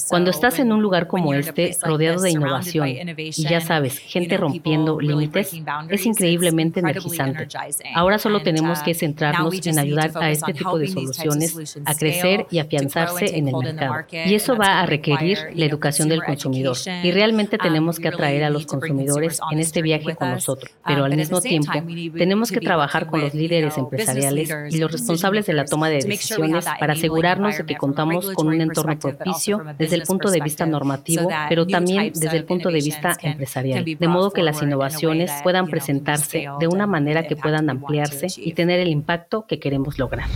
Cuando 0.09 0.29
estás 0.31 0.59
en 0.59 0.73
un 0.73 0.81
lugar 0.81 1.07
como 1.07 1.33
este, 1.33 1.77
rodeado 1.81 2.21
de 2.21 2.31
innovación 2.31 2.88
y 3.17 3.31
ya 3.31 3.61
sabes, 3.61 3.97
gente 3.97 4.35
rompiendo 4.35 4.99
límites, 4.99 5.53
es 5.89 6.05
increíblemente 6.05 6.81
energizante. 6.81 7.47
Ahora 7.95 8.17
solo 8.17 8.41
tenemos 8.41 8.79
que 8.79 8.93
centrarnos 8.93 9.65
en 9.65 9.79
ayudar 9.79 10.11
a 10.15 10.29
este 10.29 10.53
tipo 10.53 10.77
de 10.77 10.88
soluciones 10.88 11.77
a 11.85 11.95
crecer 11.95 12.45
y 12.51 12.59
afianzarse 12.59 13.38
en 13.38 13.47
el 13.47 13.55
mercado. 13.55 14.05
Y 14.11 14.33
eso 14.33 14.57
va 14.57 14.81
a 14.81 14.85
requerir 14.85 15.39
la 15.53 15.65
educación 15.65 16.09
del 16.09 16.23
consumidor. 16.23 16.75
Y 17.03 17.11
realmente 17.11 17.57
tenemos 17.57 17.99
que 17.99 18.09
atraer 18.09 18.43
a 18.43 18.49
los 18.49 18.65
consumidores 18.65 19.39
en 19.49 19.59
este 19.59 19.81
viaje 19.81 20.13
con 20.15 20.31
nosotros. 20.31 20.71
Pero 20.85 21.05
al 21.05 21.15
mismo 21.15 21.39
tiempo, 21.39 21.71
tenemos 22.17 22.51
que 22.51 22.64
trabajar 22.65 23.08
con 23.08 23.21
los 23.21 23.34
líderes 23.34 23.78
empresariales 23.78 24.49
y 24.69 24.78
los 24.78 24.91
responsables 24.91 25.45
de 25.45 25.54
la 25.54 25.65
toma 25.65 25.89
de 25.89 26.01
decisiones 26.01 26.65
para 26.80 26.93
asegurarnos 26.93 27.58
de 27.58 27.65
que 27.65 27.75
contamos 27.75 28.32
con 28.32 28.47
un 28.47 28.60
entorno 28.60 28.97
propicio 28.99 29.63
desde 29.78 29.95
el 29.95 30.01
punto 30.04 30.30
de 30.30 30.41
vista 30.41 30.65
normativo, 30.65 31.30
pero 31.47 31.65
también 31.65 32.12
desde 32.13 32.38
el 32.38 32.45
punto 32.45 32.69
de 32.69 32.82
vista 32.82 33.15
empresarial, 33.21 33.86
de 33.86 34.08
modo 34.08 34.32
que 34.32 34.43
las 34.43 34.62
innovaciones 34.62 35.32
puedan 35.43 35.67
presentarse 35.67 36.47
de 36.60 36.67
una 36.67 36.88
manera 36.88 37.28
que 37.28 37.36
puedan 37.36 37.69
ampliarse 37.69 38.28
y 38.38 38.54
tener 38.54 38.80
el 38.80 38.89
impacto 38.89 39.45
que 39.47 39.60
queremos 39.60 39.97
lograr. 39.97 40.28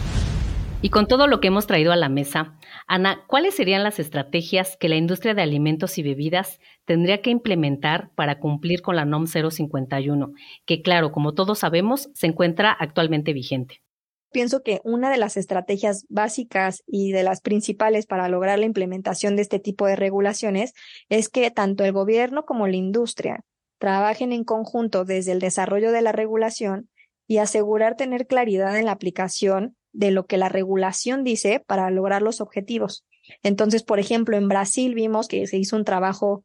Y 0.81 0.91
con 0.91 1.07
todo 1.07 1.27
lo 1.27 1.41
que 1.41 1.49
hemos 1.49 1.67
traído 1.67 1.91
a 1.91 1.97
la 1.97 2.07
mesa, 2.07 2.57
Ana, 2.87 3.25
¿cuáles 3.27 3.53
serían 3.53 3.83
las 3.83 3.99
estrategias 3.99 4.77
que 4.77 4.87
la 4.87 4.95
industria 4.95 5.33
de 5.33 5.41
alimentos 5.41 5.97
y 5.97 6.03
bebidas 6.03 6.59
tendría 6.85 7.21
que 7.21 7.31
implementar 7.31 8.11
para 8.15 8.39
cumplir 8.39 8.81
con 8.81 8.95
la 8.95 9.03
NOM 9.03 9.27
051, 9.27 10.31
que 10.65 10.81
claro, 10.81 11.11
como 11.11 11.33
todos 11.33 11.59
sabemos, 11.59 12.09
se 12.13 12.27
encuentra 12.27 12.71
actualmente 12.71 13.33
vigente? 13.33 13.81
Pienso 14.31 14.61
que 14.63 14.79
una 14.85 15.11
de 15.11 15.17
las 15.17 15.35
estrategias 15.35 16.05
básicas 16.07 16.81
y 16.87 17.11
de 17.11 17.23
las 17.23 17.41
principales 17.41 18.05
para 18.05 18.29
lograr 18.29 18.57
la 18.57 18.65
implementación 18.65 19.35
de 19.35 19.41
este 19.41 19.59
tipo 19.59 19.85
de 19.85 19.97
regulaciones 19.97 20.71
es 21.09 21.27
que 21.27 21.51
tanto 21.51 21.83
el 21.83 21.91
gobierno 21.91 22.45
como 22.45 22.67
la 22.67 22.77
industria 22.77 23.43
trabajen 23.79 24.31
en 24.31 24.45
conjunto 24.45 25.03
desde 25.03 25.33
el 25.33 25.39
desarrollo 25.39 25.91
de 25.91 26.03
la 26.03 26.13
regulación 26.13 26.89
y 27.27 27.39
asegurar 27.39 27.97
tener 27.97 28.27
claridad 28.27 28.77
en 28.77 28.85
la 28.85 28.91
aplicación 28.91 29.75
de 29.91 30.11
lo 30.11 30.25
que 30.25 30.37
la 30.37 30.49
regulación 30.49 31.23
dice 31.23 31.63
para 31.65 31.89
lograr 31.89 32.21
los 32.21 32.41
objetivos. 32.41 33.05
Entonces, 33.43 33.83
por 33.83 33.99
ejemplo, 33.99 34.37
en 34.37 34.47
Brasil 34.47 34.93
vimos 34.95 35.27
que 35.27 35.45
se 35.47 35.57
hizo 35.57 35.75
un 35.75 35.85
trabajo 35.85 36.43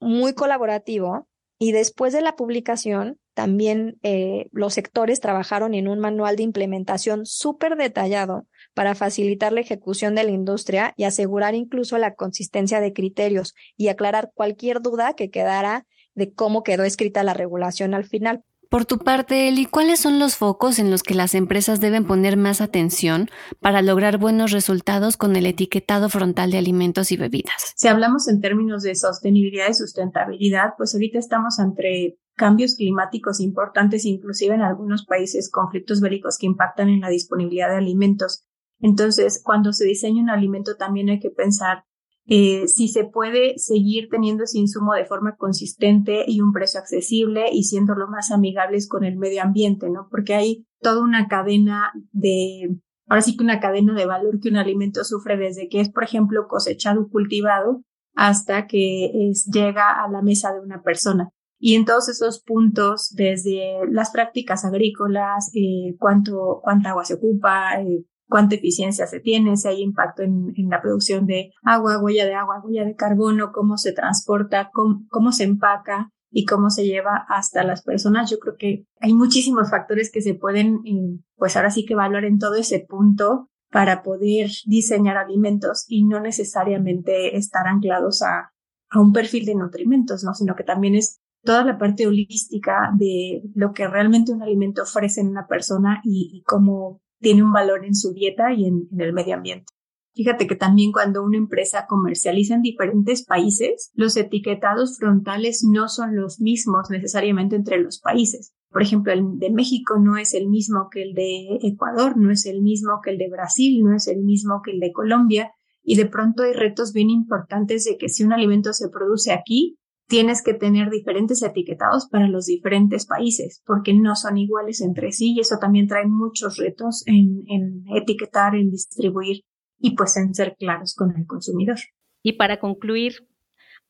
muy 0.00 0.34
colaborativo 0.34 1.28
y 1.58 1.72
después 1.72 2.12
de 2.12 2.20
la 2.20 2.36
publicación, 2.36 3.18
también 3.32 3.98
eh, 4.02 4.48
los 4.52 4.74
sectores 4.74 5.20
trabajaron 5.20 5.74
en 5.74 5.88
un 5.88 5.98
manual 5.98 6.36
de 6.36 6.42
implementación 6.42 7.26
súper 7.26 7.76
detallado 7.76 8.46
para 8.74 8.94
facilitar 8.94 9.52
la 9.52 9.60
ejecución 9.60 10.14
de 10.14 10.24
la 10.24 10.30
industria 10.30 10.94
y 10.96 11.04
asegurar 11.04 11.54
incluso 11.54 11.98
la 11.98 12.14
consistencia 12.14 12.80
de 12.80 12.92
criterios 12.92 13.54
y 13.76 13.88
aclarar 13.88 14.30
cualquier 14.34 14.80
duda 14.82 15.14
que 15.14 15.30
quedara 15.30 15.86
de 16.14 16.32
cómo 16.32 16.62
quedó 16.62 16.84
escrita 16.84 17.24
la 17.24 17.34
regulación 17.34 17.94
al 17.94 18.04
final. 18.04 18.44
Por 18.70 18.84
tu 18.86 18.98
parte, 18.98 19.48
Eli, 19.48 19.66
¿cuáles 19.66 20.00
son 20.00 20.18
los 20.18 20.36
focos 20.36 20.78
en 20.78 20.90
los 20.90 21.02
que 21.02 21.14
las 21.14 21.34
empresas 21.34 21.80
deben 21.80 22.06
poner 22.06 22.36
más 22.36 22.60
atención 22.60 23.28
para 23.60 23.82
lograr 23.82 24.18
buenos 24.18 24.50
resultados 24.50 25.16
con 25.16 25.36
el 25.36 25.46
etiquetado 25.46 26.08
frontal 26.08 26.50
de 26.50 26.58
alimentos 26.58 27.12
y 27.12 27.16
bebidas? 27.16 27.72
Si 27.76 27.88
hablamos 27.88 28.28
en 28.28 28.40
términos 28.40 28.82
de 28.82 28.94
sostenibilidad 28.94 29.68
y 29.68 29.74
sustentabilidad, 29.74 30.74
pues 30.76 30.94
ahorita 30.94 31.18
estamos 31.18 31.58
entre 31.58 32.18
cambios 32.36 32.74
climáticos 32.74 33.40
importantes, 33.40 34.04
inclusive 34.04 34.54
en 34.54 34.62
algunos 34.62 35.06
países 35.06 35.50
conflictos 35.50 36.00
bélicos 36.00 36.38
que 36.38 36.46
impactan 36.46 36.88
en 36.88 37.00
la 37.00 37.08
disponibilidad 37.08 37.70
de 37.70 37.76
alimentos. 37.76 38.44
Entonces, 38.80 39.40
cuando 39.42 39.72
se 39.72 39.84
diseña 39.84 40.22
un 40.22 40.30
alimento 40.30 40.76
también 40.76 41.08
hay 41.08 41.20
que 41.20 41.30
pensar 41.30 41.84
eh, 42.26 42.68
si 42.68 42.88
se 42.88 43.04
puede 43.04 43.58
seguir 43.58 44.08
teniendo 44.10 44.44
ese 44.44 44.58
insumo 44.58 44.94
de 44.94 45.04
forma 45.04 45.36
consistente 45.36 46.24
y 46.26 46.40
un 46.40 46.52
precio 46.52 46.80
accesible 46.80 47.46
y 47.52 47.64
siendo 47.64 47.94
lo 47.94 48.08
más 48.08 48.30
amigables 48.30 48.88
con 48.88 49.04
el 49.04 49.16
medio 49.16 49.42
ambiente, 49.42 49.90
¿no? 49.90 50.08
Porque 50.10 50.34
hay 50.34 50.66
toda 50.80 51.02
una 51.02 51.28
cadena 51.28 51.92
de, 52.12 52.76
ahora 53.08 53.20
sí 53.20 53.36
que 53.36 53.44
una 53.44 53.60
cadena 53.60 53.94
de 53.94 54.06
valor 54.06 54.40
que 54.40 54.48
un 54.48 54.56
alimento 54.56 55.04
sufre 55.04 55.36
desde 55.36 55.68
que 55.68 55.80
es, 55.80 55.90
por 55.90 56.04
ejemplo, 56.04 56.48
cosechado 56.48 57.08
cultivado 57.08 57.82
hasta 58.14 58.66
que 58.66 59.32
llega 59.52 60.02
a 60.02 60.08
la 60.08 60.22
mesa 60.22 60.52
de 60.52 60.60
una 60.60 60.82
persona. 60.82 61.30
Y 61.58 61.74
en 61.76 61.84
todos 61.84 62.08
esos 62.08 62.42
puntos, 62.42 63.10
desde 63.14 63.80
las 63.90 64.10
prácticas 64.10 64.64
agrícolas, 64.64 65.50
eh, 65.54 65.96
cuánto, 65.98 66.60
cuánta 66.62 66.90
agua 66.90 67.04
se 67.04 67.14
ocupa, 67.14 67.80
eh, 67.80 68.04
cuánta 68.28 68.56
eficiencia 68.56 69.06
se 69.06 69.20
tiene, 69.20 69.56
si 69.56 69.68
hay 69.68 69.82
impacto 69.82 70.22
en, 70.22 70.52
la 70.68 70.80
producción 70.80 71.26
de 71.26 71.52
agua, 71.62 72.00
huella 72.02 72.24
de 72.24 72.34
agua, 72.34 72.62
huella 72.64 72.84
de 72.84 72.96
carbono, 72.96 73.52
cómo 73.52 73.76
se 73.76 73.92
transporta, 73.92 74.70
cómo, 74.72 75.32
se 75.32 75.44
empaca 75.44 76.10
y 76.30 76.44
cómo 76.44 76.70
se 76.70 76.84
lleva 76.84 77.24
hasta 77.28 77.62
las 77.64 77.82
personas. 77.82 78.30
Yo 78.30 78.38
creo 78.38 78.56
que 78.58 78.86
hay 79.00 79.14
muchísimos 79.14 79.70
factores 79.70 80.10
que 80.10 80.22
se 80.22 80.34
pueden, 80.34 80.80
eh, 80.84 81.20
pues 81.36 81.56
ahora 81.56 81.70
sí 81.70 81.84
que 81.84 81.94
evaluar 81.94 82.24
en 82.24 82.38
todo 82.38 82.54
ese 82.54 82.80
punto 82.80 83.50
para 83.70 84.02
poder 84.02 84.50
diseñar 84.66 85.16
alimentos 85.16 85.84
y 85.88 86.04
no 86.04 86.20
necesariamente 86.20 87.36
estar 87.36 87.66
anclados 87.66 88.22
a, 88.22 88.52
a 88.90 89.00
un 89.00 89.12
perfil 89.12 89.46
de 89.46 89.56
nutrimentos, 89.56 90.22
¿no? 90.22 90.32
Sino 90.34 90.54
que 90.54 90.64
también 90.64 90.94
es 90.94 91.20
toda 91.42 91.64
la 91.64 91.76
parte 91.76 92.06
holística 92.06 92.90
de 92.96 93.42
lo 93.54 93.72
que 93.72 93.86
realmente 93.86 94.32
un 94.32 94.42
alimento 94.42 94.82
ofrece 94.82 95.20
en 95.20 95.28
una 95.28 95.46
persona 95.46 96.00
y 96.04 96.42
cómo 96.46 97.02
tiene 97.24 97.42
un 97.42 97.52
valor 97.52 97.86
en 97.86 97.94
su 97.94 98.12
dieta 98.12 98.52
y 98.52 98.66
en, 98.66 98.86
el 98.98 99.14
medio 99.14 99.34
ambiente. 99.34 99.72
Fíjate 100.12 100.46
que 100.46 100.54
también 100.54 100.92
cuando 100.92 101.24
una 101.24 101.38
empresa 101.38 101.86
comercializa 101.88 102.54
en 102.54 102.62
diferentes 102.62 103.24
países, 103.24 103.90
los 103.94 104.16
etiquetados 104.16 104.98
frontales 104.98 105.64
no 105.64 105.88
son 105.88 106.14
los 106.14 106.38
mismos 106.38 106.90
necesariamente 106.90 107.56
entre 107.56 107.80
los 107.80 107.98
países. 107.98 108.54
Por 108.70 108.82
ejemplo, 108.82 109.12
el 109.12 109.38
de 109.38 109.50
México 109.50 109.98
no 109.98 110.16
es 110.18 110.34
el 110.34 110.48
mismo 110.48 110.88
que 110.90 111.02
el 111.02 111.14
de 111.14 111.58
Ecuador, 111.62 112.16
no 112.16 112.30
es 112.30 112.44
el 112.44 112.60
mismo 112.60 113.00
que 113.02 113.10
el 113.10 113.18
de 113.18 113.30
Brasil, 113.30 113.82
no 113.82 113.96
es 113.96 114.06
el 114.06 114.22
mismo 114.22 114.60
que 114.62 114.72
el 114.72 114.80
de 114.80 114.92
Colombia. 114.92 115.50
Y 115.82 115.96
de 115.96 116.06
pronto 116.06 116.42
hay 116.44 116.52
retos 116.52 116.92
bien 116.92 117.10
importantes 117.10 117.84
de 117.84 117.96
que 117.96 118.08
si 118.08 118.22
un 118.22 118.32
alimento 118.32 118.72
se 118.72 118.90
produce 118.90 119.32
aquí, 119.32 119.78
tienes 120.06 120.42
que 120.42 120.54
tener 120.54 120.90
diferentes 120.90 121.42
etiquetados 121.42 122.08
para 122.08 122.28
los 122.28 122.46
diferentes 122.46 123.06
países, 123.06 123.62
porque 123.66 123.94
no 123.94 124.16
son 124.16 124.36
iguales 124.38 124.80
entre 124.80 125.12
sí 125.12 125.34
y 125.34 125.40
eso 125.40 125.58
también 125.58 125.86
trae 125.86 126.06
muchos 126.06 126.56
retos 126.56 127.02
en, 127.06 127.44
en 127.48 127.84
etiquetar, 127.96 128.54
en 128.54 128.70
distribuir 128.70 129.42
y 129.78 129.94
pues 129.94 130.16
en 130.16 130.34
ser 130.34 130.56
claros 130.58 130.94
con 130.94 131.16
el 131.16 131.26
consumidor. 131.26 131.78
Y 132.22 132.34
para 132.34 132.58
concluir, 132.58 133.26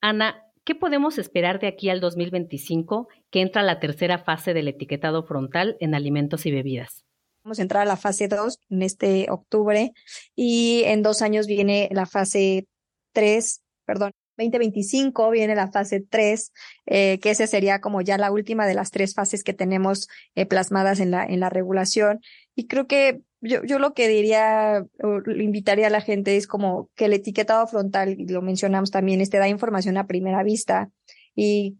Ana, 0.00 0.37
¿qué 0.64 0.74
podemos 0.74 1.18
esperar 1.18 1.61
de 1.61 1.68
aquí 1.68 1.88
al 1.88 2.00
2025 2.00 3.09
que 3.31 3.40
entra 3.40 3.62
la 3.62 3.81
tercera 3.81 4.18
fase 4.18 4.55
del 4.55 4.68
etiquetado 4.68 5.24
frontal 5.24 5.77
en 5.81 5.94
alimentos 5.94 6.46
y 6.46 6.50
bebidas? 6.50 7.05
Vamos 7.44 7.59
a 7.59 7.62
entrar 7.62 7.83
a 7.83 7.87
la 7.87 7.96
fase 7.96 8.27
2 8.27 8.59
en 8.70 8.83
este 8.83 9.27
octubre 9.31 9.92
y 10.35 10.83
en 10.87 11.03
dos 11.03 11.20
años 11.20 11.46
viene 11.46 11.90
la 11.92 12.07
fase 12.07 12.66
3, 13.12 13.62
perdón, 13.85 14.12
2025 14.37 15.31
viene 15.31 15.55
la 15.55 15.70
fase 15.70 16.01
3, 16.01 16.53
eh, 16.87 17.18
que 17.20 17.31
esa 17.31 17.47
sería 17.47 17.81
como 17.81 18.01
ya 18.01 18.18
la 18.18 18.31
última 18.31 18.66
de 18.66 18.75
las 18.75 18.90
tres 18.90 19.14
fases 19.14 19.44
que 19.44 19.55
tenemos 19.55 20.09
eh, 20.35 20.47
plasmadas 20.47 21.01
en 21.01 21.11
la, 21.11 21.25
en 21.25 21.40
la 21.40 21.51
regulación. 21.51 22.20
Y 22.55 22.66
creo 22.66 22.87
que 22.87 23.23
yo, 23.40 23.62
yo 23.64 23.79
lo 23.79 23.94
que 23.94 24.09
diría, 24.09 24.87
o 25.03 25.31
invitaría 25.31 25.88
a 25.88 25.90
la 25.90 26.01
gente 26.01 26.37
es 26.37 26.47
como 26.47 26.90
que 26.94 27.07
el 27.07 27.12
etiquetado 27.12 27.66
frontal, 27.66 28.16
y 28.18 28.27
lo 28.27 28.42
mencionamos 28.42 28.90
también, 28.90 29.20
este 29.20 29.38
da 29.38 29.49
información 29.49 29.97
a 29.99 30.07
primera 30.07 30.42
vista 30.42 30.90
y 31.35 31.79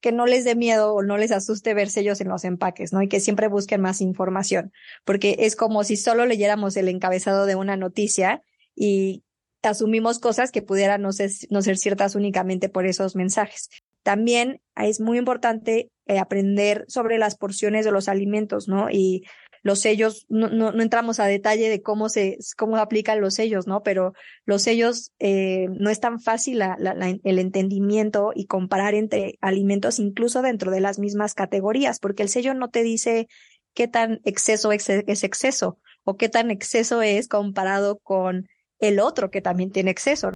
que 0.00 0.12
no 0.12 0.26
les 0.26 0.44
dé 0.44 0.54
miedo 0.54 0.94
o 0.94 1.02
no 1.02 1.18
les 1.18 1.32
asuste 1.32 1.74
ver 1.74 1.90
sellos 1.90 2.20
en 2.20 2.28
los 2.28 2.44
empaques, 2.44 2.92
¿no? 2.92 3.02
Y 3.02 3.08
que 3.08 3.20
siempre 3.20 3.48
busquen 3.48 3.80
más 3.80 4.00
información, 4.00 4.72
porque 5.04 5.36
es 5.40 5.56
como 5.56 5.84
si 5.84 5.96
solo 5.96 6.24
leyéramos 6.26 6.76
el 6.76 6.88
encabezado 6.88 7.46
de 7.46 7.56
una 7.56 7.76
noticia 7.76 8.42
y 8.74 9.24
asumimos 9.62 10.18
cosas 10.18 10.50
que 10.50 10.62
pudieran 10.62 11.02
no 11.02 11.12
ser, 11.12 11.30
no 11.50 11.62
ser 11.62 11.76
ciertas 11.76 12.14
únicamente 12.14 12.68
por 12.68 12.86
esos 12.86 13.16
mensajes. 13.16 13.68
También 14.02 14.60
es 14.76 15.00
muy 15.00 15.18
importante 15.18 15.90
eh, 16.06 16.18
aprender 16.18 16.84
sobre 16.88 17.18
las 17.18 17.36
porciones 17.36 17.84
de 17.84 17.92
los 17.92 18.08
alimentos, 18.08 18.68
¿no? 18.68 18.88
Y 18.90 19.24
los 19.62 19.80
sellos, 19.80 20.24
no, 20.28 20.48
no, 20.48 20.80
entramos 20.80 21.20
a 21.20 21.26
detalle 21.26 21.68
de 21.68 21.82
cómo 21.82 22.08
se, 22.08 22.38
cómo 22.56 22.76
aplican 22.76 23.20
los 23.20 23.34
sellos, 23.34 23.66
¿no? 23.66 23.82
Pero 23.82 24.12
los 24.46 24.62
sellos, 24.62 25.12
eh, 25.18 25.66
no 25.78 25.90
es 25.90 26.00
tan 26.00 26.20
fácil 26.20 26.62
el 26.62 27.38
entendimiento 27.38 28.30
y 28.34 28.46
comparar 28.46 28.94
entre 28.94 29.36
alimentos, 29.40 29.98
incluso 29.98 30.42
dentro 30.42 30.70
de 30.70 30.80
las 30.80 30.98
mismas 30.98 31.34
categorías, 31.34 31.98
porque 31.98 32.22
el 32.22 32.28
sello 32.28 32.54
no 32.54 32.70
te 32.70 32.82
dice 32.82 33.26
qué 33.74 33.88
tan 33.88 34.20
exceso 34.24 34.72
es 34.72 34.88
exceso 34.88 35.78
o 36.04 36.16
qué 36.16 36.28
tan 36.28 36.50
exceso 36.50 37.02
es 37.02 37.28
comparado 37.28 37.98
con 37.98 38.48
el 38.80 39.00
otro 39.00 39.30
que 39.30 39.40
también 39.42 39.72
tiene 39.72 39.90
exceso. 39.90 40.32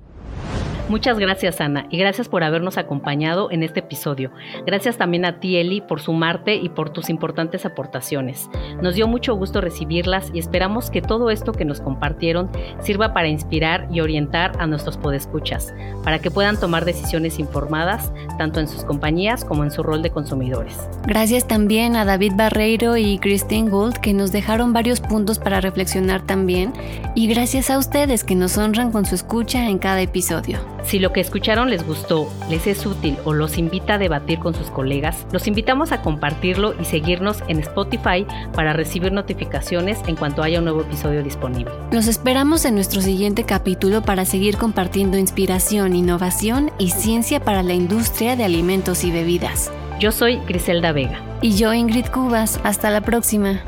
Muchas 0.88 1.18
gracias 1.18 1.60
Ana 1.60 1.86
y 1.90 1.98
gracias 1.98 2.28
por 2.28 2.44
habernos 2.44 2.76
acompañado 2.76 3.50
en 3.50 3.62
este 3.62 3.80
episodio. 3.80 4.30
Gracias 4.66 4.98
también 4.98 5.24
a 5.24 5.38
ti 5.40 5.56
Eli 5.56 5.80
por 5.80 6.00
sumarte 6.00 6.56
y 6.56 6.68
por 6.68 6.90
tus 6.90 7.08
importantes 7.08 7.64
aportaciones. 7.64 8.50
Nos 8.82 8.94
dio 8.94 9.06
mucho 9.06 9.34
gusto 9.34 9.60
recibirlas 9.60 10.30
y 10.34 10.38
esperamos 10.38 10.90
que 10.90 11.00
todo 11.00 11.30
esto 11.30 11.52
que 11.52 11.64
nos 11.64 11.80
compartieron 11.80 12.50
sirva 12.80 13.14
para 13.14 13.28
inspirar 13.28 13.88
y 13.90 14.00
orientar 14.00 14.52
a 14.58 14.66
nuestros 14.66 14.96
podescuchas, 14.96 15.72
para 16.04 16.18
que 16.18 16.30
puedan 16.30 16.58
tomar 16.58 16.84
decisiones 16.84 17.38
informadas 17.38 18.12
tanto 18.36 18.60
en 18.60 18.68
sus 18.68 18.84
compañías 18.84 19.44
como 19.44 19.64
en 19.64 19.70
su 19.70 19.82
rol 19.82 20.02
de 20.02 20.10
consumidores. 20.10 20.76
Gracias 21.06 21.46
también 21.46 21.96
a 21.96 22.04
David 22.04 22.32
Barreiro 22.36 22.96
y 22.96 23.18
Christine 23.18 23.70
Gould 23.70 23.98
que 23.98 24.12
nos 24.12 24.32
dejaron 24.32 24.72
varios 24.72 25.00
puntos 25.00 25.38
para 25.38 25.60
reflexionar 25.60 26.22
también 26.22 26.72
y 27.14 27.28
gracias 27.28 27.70
a 27.70 27.78
ustedes 27.78 28.24
que 28.24 28.34
nos 28.34 28.58
honran 28.58 28.90
con 28.90 29.06
su 29.06 29.14
escucha 29.14 29.68
en 29.68 29.78
cada 29.78 30.02
episodio. 30.02 30.58
Si 30.84 30.98
lo 30.98 31.12
que 31.12 31.20
escucharon 31.20 31.70
les 31.70 31.86
gustó, 31.86 32.28
les 32.50 32.66
es 32.66 32.84
útil 32.84 33.16
o 33.24 33.32
los 33.32 33.58
invita 33.58 33.94
a 33.94 33.98
debatir 33.98 34.38
con 34.38 34.54
sus 34.54 34.70
colegas, 34.70 35.26
los 35.32 35.46
invitamos 35.46 35.92
a 35.92 36.02
compartirlo 36.02 36.74
y 36.80 36.84
seguirnos 36.84 37.42
en 37.48 37.60
Spotify 37.60 38.26
para 38.54 38.72
recibir 38.72 39.12
notificaciones 39.12 39.98
en 40.06 40.16
cuanto 40.16 40.42
haya 40.42 40.58
un 40.58 40.64
nuevo 40.64 40.82
episodio 40.82 41.22
disponible. 41.22 41.72
Los 41.90 42.06
esperamos 42.06 42.64
en 42.64 42.74
nuestro 42.74 43.00
siguiente 43.00 43.44
capítulo 43.44 44.02
para 44.02 44.24
seguir 44.24 44.56
compartiendo 44.56 45.18
inspiración, 45.18 45.94
innovación 45.94 46.70
y 46.78 46.90
ciencia 46.90 47.40
para 47.40 47.62
la 47.62 47.74
industria 47.74 48.36
de 48.36 48.44
alimentos 48.44 49.04
y 49.04 49.10
bebidas. 49.10 49.70
Yo 50.00 50.10
soy 50.10 50.38
Griselda 50.48 50.92
Vega. 50.92 51.20
Y 51.42 51.56
yo 51.56 51.72
Ingrid 51.72 52.06
Cubas. 52.06 52.60
Hasta 52.64 52.90
la 52.90 53.02
próxima. 53.02 53.60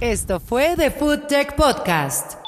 Esto 0.00 0.40
fue 0.40 0.74
The 0.76 0.90
Food 0.90 1.26
Tech 1.26 1.56
Podcast. 1.56 2.45